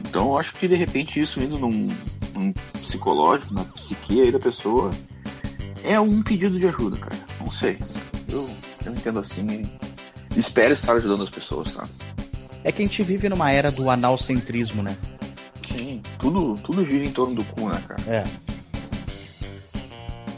Então 0.09 0.31
eu 0.31 0.38
acho 0.38 0.53
que 0.55 0.66
de 0.68 0.74
repente 0.74 1.18
isso 1.20 1.40
indo 1.40 1.59
num, 1.59 1.70
num 2.35 2.53
psicológico, 2.81 3.55
na 3.55 3.64
psique 3.64 4.20
aí 4.22 4.31
da 4.33 4.38
pessoa, 4.40 4.90
é 5.85 5.98
um 6.00 6.22
pedido 6.22 6.59
de 6.59 6.66
ajuda, 6.66 6.96
cara. 6.98 7.16
Não 7.38 7.50
sei. 7.50 7.79
Eu, 8.29 8.48
eu 8.87 8.92
entendo 8.92 9.20
assim 9.20 9.46
espero 10.37 10.72
estar 10.72 10.92
ajudando 10.94 11.22
as 11.24 11.31
pessoas, 11.31 11.74
tá? 11.74 11.88
É 12.62 12.70
que 12.70 12.83
a 12.83 12.85
gente 12.87 13.03
vive 13.03 13.29
numa 13.29 13.51
era 13.51 13.70
do 13.70 13.88
analcentrismo, 13.88 14.83
né? 14.83 14.96
Sim, 15.66 16.03
tudo, 16.18 16.55
tudo 16.55 16.85
gira 16.85 17.05
em 17.05 17.12
torno 17.12 17.35
do 17.37 17.44
cu, 17.44 17.68
né, 17.68 17.83
cara? 17.87 18.03
É. 18.07 18.25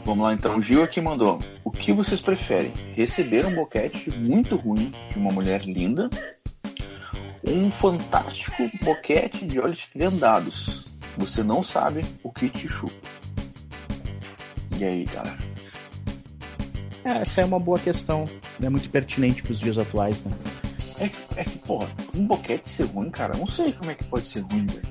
Vamos 0.05 0.25
lá 0.25 0.33
então, 0.33 0.57
o 0.57 0.61
Gil 0.61 0.83
aqui 0.83 0.99
mandou. 0.99 1.39
O 1.63 1.71
que 1.71 1.93
vocês 1.93 2.19
preferem? 2.19 2.71
Receber 2.93 3.45
um 3.45 3.55
boquete 3.55 4.17
muito 4.17 4.55
ruim 4.57 4.93
de 5.09 5.17
uma 5.17 5.31
mulher 5.31 5.61
linda? 5.63 6.09
ou 7.47 7.53
Um 7.53 7.71
fantástico 7.71 8.69
boquete 8.81 9.45
de 9.45 9.59
olhos 9.59 9.87
vendados. 9.95 10.85
Você 11.17 11.43
não 11.43 11.63
sabe 11.63 12.01
o 12.21 12.31
que 12.31 12.49
te 12.49 12.67
chupa. 12.67 12.93
E 14.77 14.83
aí, 14.83 15.05
galera? 15.05 15.37
É, 17.05 17.21
Essa 17.21 17.41
é 17.41 17.45
uma 17.45 17.59
boa 17.59 17.79
questão. 17.79 18.25
É 18.61 18.69
muito 18.69 18.89
pertinente 18.89 19.41
pros 19.43 19.59
dias 19.59 19.77
atuais, 19.77 20.23
né? 20.23 20.31
É 20.99 21.07
que, 21.07 21.15
é 21.37 21.43
que, 21.43 21.57
porra, 21.59 21.87
um 22.15 22.25
boquete 22.25 22.67
ser 22.69 22.83
ruim, 22.85 23.09
cara, 23.09 23.35
não 23.37 23.47
sei 23.47 23.71
como 23.73 23.91
é 23.91 23.95
que 23.95 24.03
pode 24.05 24.27
ser 24.27 24.41
ruim, 24.41 24.65
velho. 24.65 24.81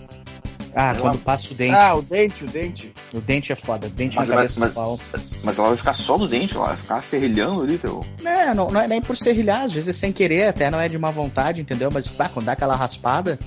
Ah, 0.74 0.92
Sei 0.94 1.02
quando 1.02 1.18
passa 1.18 1.52
o 1.52 1.54
dente. 1.54 1.74
Ah, 1.74 1.94
o 1.94 2.00
dente, 2.02 2.44
o 2.44 2.46
dente. 2.48 2.92
O 3.14 3.20
dente 3.20 3.52
é 3.52 3.54
foda. 3.54 3.90
Dente 3.90 4.16
Mas, 4.16 4.28
na 4.28 4.36
cabeça 4.36 4.58
mas, 4.60 4.72
pau. 4.72 4.98
mas 5.44 5.58
ela 5.58 5.68
vai 5.68 5.76
ficar 5.76 5.92
só 5.92 6.16
no 6.16 6.26
dente, 6.26 6.56
ela 6.56 6.68
vai 6.68 6.76
ficar 6.76 7.02
serrilhando 7.02 7.60
ali, 7.62 7.76
teu. 7.76 8.02
Não, 8.22 8.54
não, 8.54 8.70
não 8.70 8.80
é 8.80 8.88
nem 8.88 9.02
por 9.02 9.14
serrilhar, 9.14 9.64
às 9.64 9.72
vezes 9.72 9.90
é 9.90 9.92
sem 9.92 10.12
querer, 10.12 10.46
até 10.48 10.70
não 10.70 10.80
é 10.80 10.88
de 10.88 10.96
má 10.98 11.10
vontade, 11.10 11.60
entendeu? 11.60 11.90
Mas 11.92 12.08
pá, 12.08 12.26
quando 12.30 12.46
dá 12.46 12.52
aquela 12.52 12.74
raspada, 12.74 13.38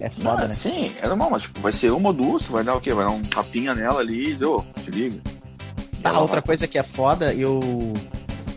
é 0.00 0.10
foda, 0.10 0.42
Não, 0.42 0.48
né? 0.48 0.56
Sim, 0.56 0.92
é 1.00 1.06
normal, 1.06 1.30
mas 1.30 1.42
tipo, 1.44 1.60
vai 1.60 1.70
ser 1.70 1.92
uma 1.92 2.08
ou 2.08 2.12
duas, 2.12 2.42
vai 2.42 2.64
dar 2.64 2.74
o 2.74 2.80
quê? 2.80 2.92
Vai 2.92 3.04
dar 3.06 3.12
um 3.12 3.22
tapinha 3.22 3.72
nela 3.72 4.00
ali 4.00 4.30
e 4.30 4.34
deu, 4.34 4.64
te 4.84 4.90
liga. 4.90 5.20
Tá, 6.02 6.08
ela 6.08 6.18
outra 6.18 6.36
vai- 6.40 6.42
coisa 6.46 6.66
que 6.66 6.78
é 6.78 6.82
foda, 6.82 7.32
eu. 7.32 7.60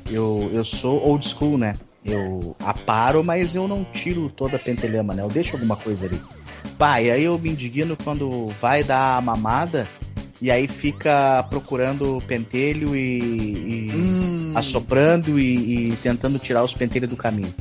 Eu, 0.10 0.50
eu 0.54 0.64
sou 0.66 1.00
old 1.08 1.28
school, 1.28 1.58
né? 1.60 1.74
Eu 2.06 2.56
aparo, 2.60 3.24
mas 3.24 3.56
eu 3.56 3.68
não 3.68 3.84
tiro 3.86 4.30
toda 4.30 4.58
a 4.58 4.60
pentelhama, 4.60 5.14
né? 5.14 5.24
Eu 5.24 5.30
deixo 5.30 5.56
alguma 5.56 5.76
coisa 5.78 6.06
ali. 6.06 6.22
Pá, 6.78 7.02
e 7.02 7.10
aí 7.12 7.24
eu 7.24 7.38
me 7.40 7.50
indigno 7.52 7.96
quando 8.04 8.48
vai 8.62 8.84
dar 8.84 9.18
a 9.18 9.22
mamada 9.22 9.88
e 10.42 10.52
aí 10.52 10.68
fica 10.68 11.44
procurando 11.50 12.22
pentelho 12.28 12.96
e. 12.96 13.20
e 13.88 13.92
Hum. 13.94 14.54
assoprando 14.56 15.40
e, 15.40 15.92
e 15.92 15.96
tentando 15.98 16.38
tirar 16.40 16.64
os 16.64 16.74
pentelhos 16.74 17.10
do 17.10 17.16
caminho. 17.16 17.54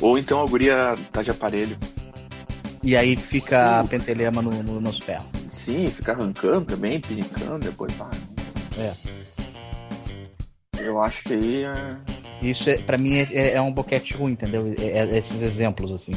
Ou 0.00 0.18
então 0.18 0.42
a 0.42 0.46
guria 0.46 0.96
tá 1.12 1.22
de 1.22 1.30
aparelho. 1.30 1.76
E 2.82 2.96
aí 2.96 3.16
fica 3.16 3.78
a 3.78 3.82
Uh. 3.82 3.88
pentelhama 3.88 4.42
no, 4.42 4.50
no- 4.62 4.80
nos 4.80 4.98
ferros. 4.98 5.26
Sim, 5.48 5.88
fica 5.88 6.12
arrancando 6.12 6.62
também, 6.62 7.00
pinicando, 7.00 7.60
depois 7.60 7.92
vai. 7.94 8.10
É. 8.78 8.92
Eu 10.78 11.00
acho 11.00 11.22
que 11.22 11.32
aí 11.34 11.62
é. 11.64 11.96
Isso 12.42 12.68
é, 12.68 12.76
pra 12.78 12.98
mim 12.98 13.14
é, 13.16 13.52
é 13.54 13.60
um 13.60 13.72
boquete 13.72 14.14
ruim, 14.14 14.32
entendeu? 14.32 14.74
É- 14.78 14.98
é 14.98 15.16
esses 15.18 15.40
exemplos, 15.42 15.92
assim. 15.92 16.12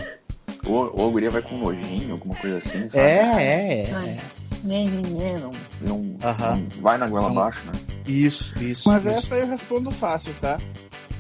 Ou, 0.65 0.91
ou 0.99 1.07
a 1.07 1.11
guria 1.11 1.29
vai 1.29 1.41
com 1.41 1.57
nojinho, 1.57 2.13
alguma 2.13 2.35
coisa 2.35 2.57
assim, 2.57 2.89
sabe? 2.89 2.97
É, 2.97 3.19
é, 3.37 3.81
é. 3.83 4.17
Né, 4.63 4.85
né, 4.85 5.39
Não, 5.39 5.51
não, 5.81 6.17
Aham. 6.27 6.55
não 6.73 6.81
vai 6.81 6.97
na 6.97 7.07
goela 7.07 7.29
abaixo, 7.29 7.63
né? 7.65 7.71
Isso, 8.07 8.51
isso. 8.63 8.89
Mas 8.89 9.05
isso. 9.05 9.15
essa 9.15 9.35
eu 9.35 9.47
respondo 9.47 9.91
fácil, 9.91 10.33
tá? 10.41 10.57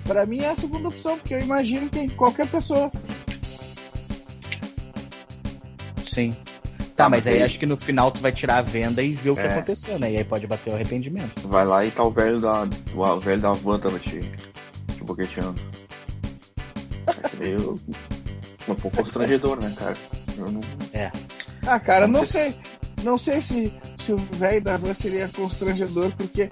Pra 0.03 0.25
mim 0.25 0.39
é 0.41 0.49
a 0.49 0.55
segunda 0.55 0.87
opção, 0.87 1.17
porque 1.19 1.35
eu 1.35 1.39
imagino 1.39 1.87
que 1.89 2.09
qualquer 2.13 2.47
pessoa. 2.47 2.91
Sim. 6.05 6.31
Tá, 6.95 7.05
Ah, 7.05 7.09
mas 7.09 7.25
mas 7.25 7.27
aí 7.27 7.33
aí- 7.35 7.43
acho 7.43 7.59
que 7.59 7.65
no 7.65 7.75
final 7.75 8.09
tu 8.09 8.21
vai 8.21 8.31
tirar 8.31 8.57
a 8.57 8.61
venda 8.61 9.03
e 9.03 9.11
ver 9.13 9.31
o 9.31 9.35
que 9.35 9.41
É. 9.41 9.47
aconteceu, 9.47 9.99
né? 9.99 10.11
E 10.13 10.17
aí 10.17 10.23
pode 10.23 10.47
bater 10.47 10.71
o 10.71 10.75
arrependimento. 10.75 11.45
Vai 11.47 11.65
lá 11.65 11.85
e 11.85 11.91
tá 11.91 12.03
o 12.03 12.09
velho 12.11 12.39
da. 12.39 12.67
O 12.95 13.19
velho 13.19 13.41
da 13.41 13.51
van 13.51 13.77
tava 13.79 13.99
te, 13.99 14.21
te 15.05 15.07
boqueteando. 15.07 15.61
Vai 17.05 17.29
ser 17.29 17.37
meio. 17.37 17.79
Um 18.67 18.75
pouco 18.75 18.97
constrangedor, 18.97 19.61
né, 19.61 19.73
cara? 19.77 19.95
Eu 20.37 20.51
não. 20.51 20.61
Ah, 21.67 21.79
cara, 21.79 22.07
Não 22.07 22.19
não 22.21 22.25
sei. 22.25 22.55
Não 23.03 23.17
sei 23.17 23.41
se, 23.41 23.73
se 23.99 24.13
o 24.13 24.17
velho 24.17 24.61
da 24.61 24.77
van 24.77 24.93
seria 24.95 25.27
constrangedor, 25.29 26.11
porque 26.15 26.49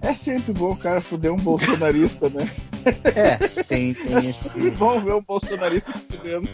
é 0.00 0.14
sempre 0.14 0.52
bom 0.52 0.70
o 0.70 0.76
cara 0.76 1.00
fuder 1.00 1.32
um 1.32 1.36
bolsonarista, 1.36 2.28
né? 2.28 2.48
É, 3.16 3.36
tem, 3.64 3.94
tem 3.94 4.18
esse. 4.18 4.44
Sempre 4.44 4.70
bom 4.70 5.04
ver 5.04 5.14
um 5.14 5.20
bolsonarista 5.20 5.92
fudendo. 5.92 6.48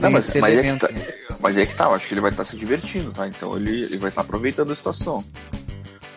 Não, 0.00 0.10
mas, 0.10 0.28
esse 0.28 0.40
mas, 0.40 0.58
é 0.58 0.62
que 0.64 0.78
tá, 0.80 0.88
mas 1.38 1.56
é 1.56 1.64
que 1.64 1.74
tá, 1.76 1.84
eu 1.84 1.94
acho 1.94 2.08
que 2.08 2.14
ele 2.14 2.20
vai 2.20 2.32
estar 2.32 2.44
se 2.44 2.56
divertindo, 2.56 3.12
tá? 3.12 3.28
Então 3.28 3.56
ele, 3.56 3.84
ele 3.84 3.96
vai 3.98 4.08
estar 4.08 4.22
aproveitando 4.22 4.72
a 4.72 4.74
situação. 4.74 5.24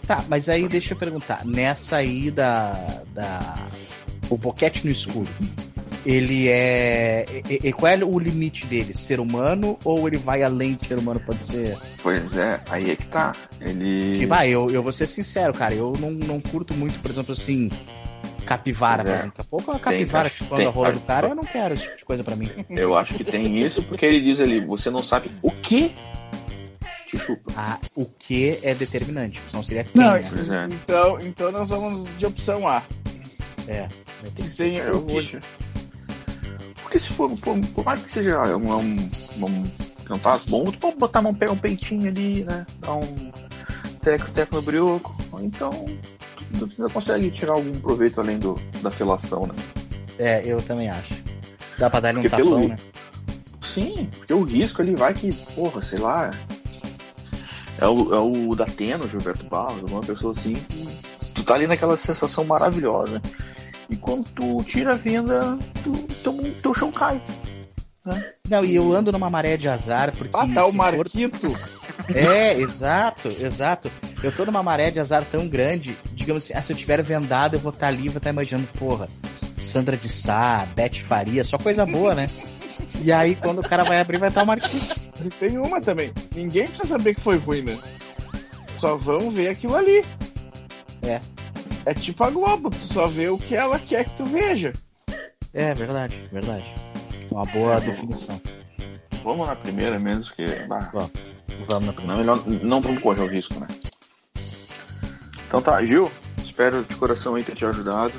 Tá, 0.07 0.23
mas 0.27 0.49
aí 0.49 0.67
deixa 0.67 0.93
eu 0.93 0.97
perguntar. 0.97 1.45
Nessa 1.45 1.97
aí 1.97 2.29
da. 2.29 2.73
da... 3.13 3.69
O 4.29 4.37
boquete 4.37 4.85
no 4.85 4.91
escuro. 4.91 5.27
Ele 6.05 6.49
é. 6.49 7.25
E, 7.49 7.69
e- 7.69 7.71
qual 7.73 7.91
é 7.93 7.97
o 8.03 8.19
limite 8.19 8.65
dele? 8.65 8.93
Ser 8.93 9.19
humano 9.21 9.77
ou 9.85 10.05
ele 10.07 10.17
vai 10.17 10.43
além 10.43 10.73
de 10.75 10.85
ser 10.85 10.99
humano? 10.99 11.19
Pode 11.25 11.43
ser. 11.45 11.77
Pois 12.01 12.35
é, 12.35 12.59
aí 12.69 12.91
é 12.91 12.95
que 12.95 13.05
tá. 13.07 13.33
Ele. 13.61 14.19
Que 14.19 14.25
vai, 14.25 14.49
eu, 14.49 14.69
eu 14.69 14.83
vou 14.83 14.91
ser 14.91 15.07
sincero, 15.07 15.53
cara. 15.53 15.73
Eu 15.73 15.93
não, 15.99 16.11
não 16.11 16.41
curto 16.41 16.73
muito, 16.73 16.99
por 16.99 17.09
exemplo, 17.11 17.33
assim. 17.33 17.69
Capivara, 18.45 19.03
por 19.03 19.11
É. 19.11 19.13
exemplo. 19.13 19.29
Daqui 19.37 19.41
a 19.41 19.43
pouco 19.49 19.71
a 19.71 19.79
capivara 19.79 20.29
Tem, 20.29 20.37
chupando 20.37 20.57
tem, 20.61 20.67
a 20.67 20.71
rola 20.71 20.91
tem. 20.91 20.99
do 20.99 21.05
cara, 21.05 21.27
eu 21.29 21.35
não 21.35 21.45
quero 21.45 21.73
esse 21.75 21.83
tipo 21.83 21.97
de 21.97 22.05
coisa 22.05 22.23
pra 22.25 22.35
mim. 22.35 22.51
Eu 22.69 22.97
acho 22.97 23.13
que 23.13 23.23
tem 23.23 23.57
isso 23.57 23.81
porque 23.83 24.05
ele 24.05 24.19
diz 24.19 24.41
ali, 24.41 24.59
você 24.59 24.89
não 24.89 25.01
sabe 25.01 25.31
o 25.41 25.49
que 25.49 25.95
te 27.07 27.17
chupa. 27.17 27.53
Ah, 27.55 27.79
o 27.95 28.05
que 28.05 28.59
é 28.61 28.75
determinante, 28.75 29.41
senão 29.49 29.63
seria 29.63 29.85
quem, 29.85 30.01
Não, 30.01 30.11
né? 30.11 30.67
É. 30.69 30.73
então, 30.73 31.19
então 31.21 31.51
nós 31.53 31.69
vamos 31.69 32.09
de 32.17 32.25
opção 32.25 32.67
A. 32.67 32.83
É, 33.67 33.87
tem 34.35 34.77
Eu 34.77 34.99
o 34.99 35.13
hoje. 35.13 35.39
Porque 36.81 36.99
se 36.99 37.09
for, 37.09 37.29
por, 37.39 37.59
por 37.59 37.85
mais 37.85 38.03
que 38.03 38.11
seja 38.11 38.39
um, 38.57 38.71
um, 38.75 39.09
um 39.45 39.71
não 40.09 40.19
tá 40.19 40.39
bom, 40.49 40.65
tu 40.65 40.77
pode 40.77 40.97
botar 40.97 41.21
um, 41.21 41.33
pegar 41.33 41.53
um 41.53 41.57
peitinho 41.57 42.07
ali, 42.09 42.43
né? 42.43 42.65
Dar 42.79 42.95
um 42.95 43.31
teco, 44.01 44.29
teco 44.31 44.55
no 44.57 44.61
brioco. 44.61 45.15
Então 45.39 45.69
tu, 46.59 46.69
ainda 46.77 46.93
consegue 46.93 47.31
tirar 47.31 47.53
algum 47.53 47.71
proveito 47.71 48.19
além 48.19 48.37
do, 48.37 48.55
da 48.81 48.91
felação, 48.91 49.47
né? 49.47 49.55
É, 50.19 50.41
eu 50.45 50.61
também 50.61 50.89
acho. 50.89 51.13
Dá 51.77 51.89
pra 51.89 51.99
dar-lhe 51.99 52.19
um 52.19 52.21
pelo 52.29 52.31
tapão, 52.31 52.61
vi- 52.61 52.67
né? 52.67 52.77
Sim, 53.61 54.09
porque 54.17 54.33
o 54.33 54.43
risco 54.43 54.81
ali 54.81 54.95
vai 54.95 55.13
que, 55.13 55.33
porra, 55.55 55.81
sei 55.81 55.99
lá. 55.99 56.29
É 57.79 57.87
o, 57.87 58.13
é 58.13 58.19
o 58.19 58.55
da 58.55 58.65
Teno, 58.65 59.09
Gilberto 59.09 59.45
Barros, 59.45 59.81
alguma 59.81 60.01
pessoa 60.01 60.31
assim. 60.31 60.53
Tu 61.33 61.43
tá 61.43 61.55
ali 61.55 61.65
naquela 61.65 61.97
sensação 61.97 62.43
maravilhosa. 62.45 63.19
E 63.93 63.95
quando 63.97 64.27
tu 64.31 64.63
tira 64.63 64.93
a 64.93 64.95
venda, 64.95 65.55
tu, 65.83 65.91
teu, 66.23 66.33
teu 66.63 66.73
chão 66.73 66.91
cai. 66.91 67.21
Não, 68.49 68.65
e 68.65 68.75
eu 68.75 68.91
ando 68.91 69.11
numa 69.11 69.29
maré 69.29 69.55
de 69.55 69.69
azar, 69.69 70.11
porque. 70.17 70.35
Ah, 70.35 70.47
tá 70.51 70.65
o 70.65 70.69
for- 70.71 70.75
Marquito. 70.75 71.47
É, 72.11 72.53
exato, 72.59 73.27
exato. 73.29 73.91
Eu 74.23 74.31
tô 74.31 74.45
numa 74.45 74.63
maré 74.63 74.89
de 74.89 74.99
azar 74.99 75.23
tão 75.25 75.47
grande, 75.47 75.95
digamos 76.15 76.43
assim, 76.43 76.53
ah, 76.55 76.61
se 76.63 76.73
eu 76.73 76.75
tiver 76.75 77.03
vendado, 77.03 77.53
eu 77.53 77.59
vou 77.59 77.71
estar 77.71 77.87
ali, 77.87 78.09
vou 78.09 78.17
estar 78.17 78.31
imaginando, 78.31 78.67
porra, 78.79 79.07
Sandra 79.55 79.95
de 79.95 80.09
Sá, 80.09 80.67
Beth 80.75 80.95
Faria, 81.07 81.43
só 81.43 81.59
coisa 81.59 81.85
boa, 81.85 82.15
né? 82.15 82.25
E 82.99 83.11
aí, 83.11 83.35
quando 83.35 83.59
o 83.59 83.69
cara 83.69 83.83
vai 83.83 83.99
abrir, 83.99 84.17
vai 84.17 84.29
estar 84.29 84.41
o 84.41 84.47
Marquinhos. 84.47 84.89
E 85.23 85.29
tem 85.29 85.57
uma 85.59 85.79
também. 85.79 86.11
Ninguém 86.35 86.65
precisa 86.65 86.87
saber 86.97 87.13
que 87.13 87.21
foi 87.21 87.37
ruim, 87.37 87.61
né? 87.61 87.77
Só 88.77 88.97
vão 88.97 89.29
ver 89.29 89.49
aquilo 89.49 89.75
ali. 89.75 90.03
É. 91.03 91.21
É 91.85 91.93
tipo 91.93 92.23
a 92.23 92.29
Globo, 92.29 92.69
tu 92.69 92.83
só 92.93 93.07
vê 93.07 93.27
o 93.29 93.37
que 93.37 93.55
ela 93.55 93.77
quer 93.79 94.05
que 94.05 94.15
tu 94.15 94.25
veja. 94.25 94.71
É, 95.53 95.73
verdade, 95.73 96.27
verdade. 96.31 96.65
Uma 97.29 97.45
boa 97.45 97.79
definição. 97.81 98.39
Vamos 99.23 99.47
na 99.47 99.55
primeira 99.55 99.99
mesmo, 99.99 100.33
que. 100.35 100.45
bah, 100.67 100.89
Vamos 101.67 101.85
na 101.87 101.93
primeira. 101.93 102.23
não, 102.23 102.35
melhor, 102.45 102.63
não 102.63 102.81
vamos 102.81 103.01
correr 103.01 103.21
o 103.21 103.27
risco, 103.27 103.59
né? 103.59 103.67
Então 105.47 105.61
tá, 105.61 105.83
Gil, 105.85 106.11
espero 106.43 106.83
de 106.83 106.95
coração 106.95 107.35
aí 107.35 107.43
ter 107.43 107.55
te 107.55 107.65
ajudado. 107.65 108.13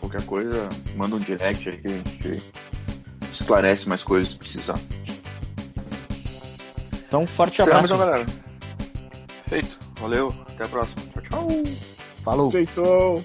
Qualquer 0.00 0.22
coisa, 0.24 0.68
manda 0.96 1.16
um 1.16 1.18
direct 1.18 1.68
aí 1.68 1.76
que 1.78 1.88
a 1.88 1.90
gente 1.90 2.52
esclarece 3.32 3.88
mais 3.88 4.02
coisas 4.02 4.32
se 4.32 4.38
precisar. 4.38 4.78
Então, 7.06 7.26
forte 7.26 7.56
Será, 7.56 7.78
abraço. 7.78 7.86
então, 7.94 7.98
galera. 7.98 8.26
Feito. 9.46 9.78
Valeu. 10.00 10.34
Até 10.52 10.64
a 10.64 10.68
próxima. 10.68 10.96
Tchau, 11.12 11.22
tchau. 11.22 11.93
Falou. 12.24 12.50
Feitou. 12.50 13.22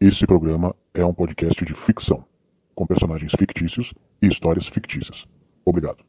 Esse 0.00 0.26
programa 0.26 0.74
é 0.94 1.04
um 1.04 1.12
podcast 1.12 1.62
de 1.62 1.74
ficção, 1.74 2.24
com 2.74 2.86
personagens 2.86 3.32
fictícios 3.38 3.92
e 4.22 4.28
histórias 4.28 4.66
fictícias. 4.66 5.26
Obrigado. 5.62 6.02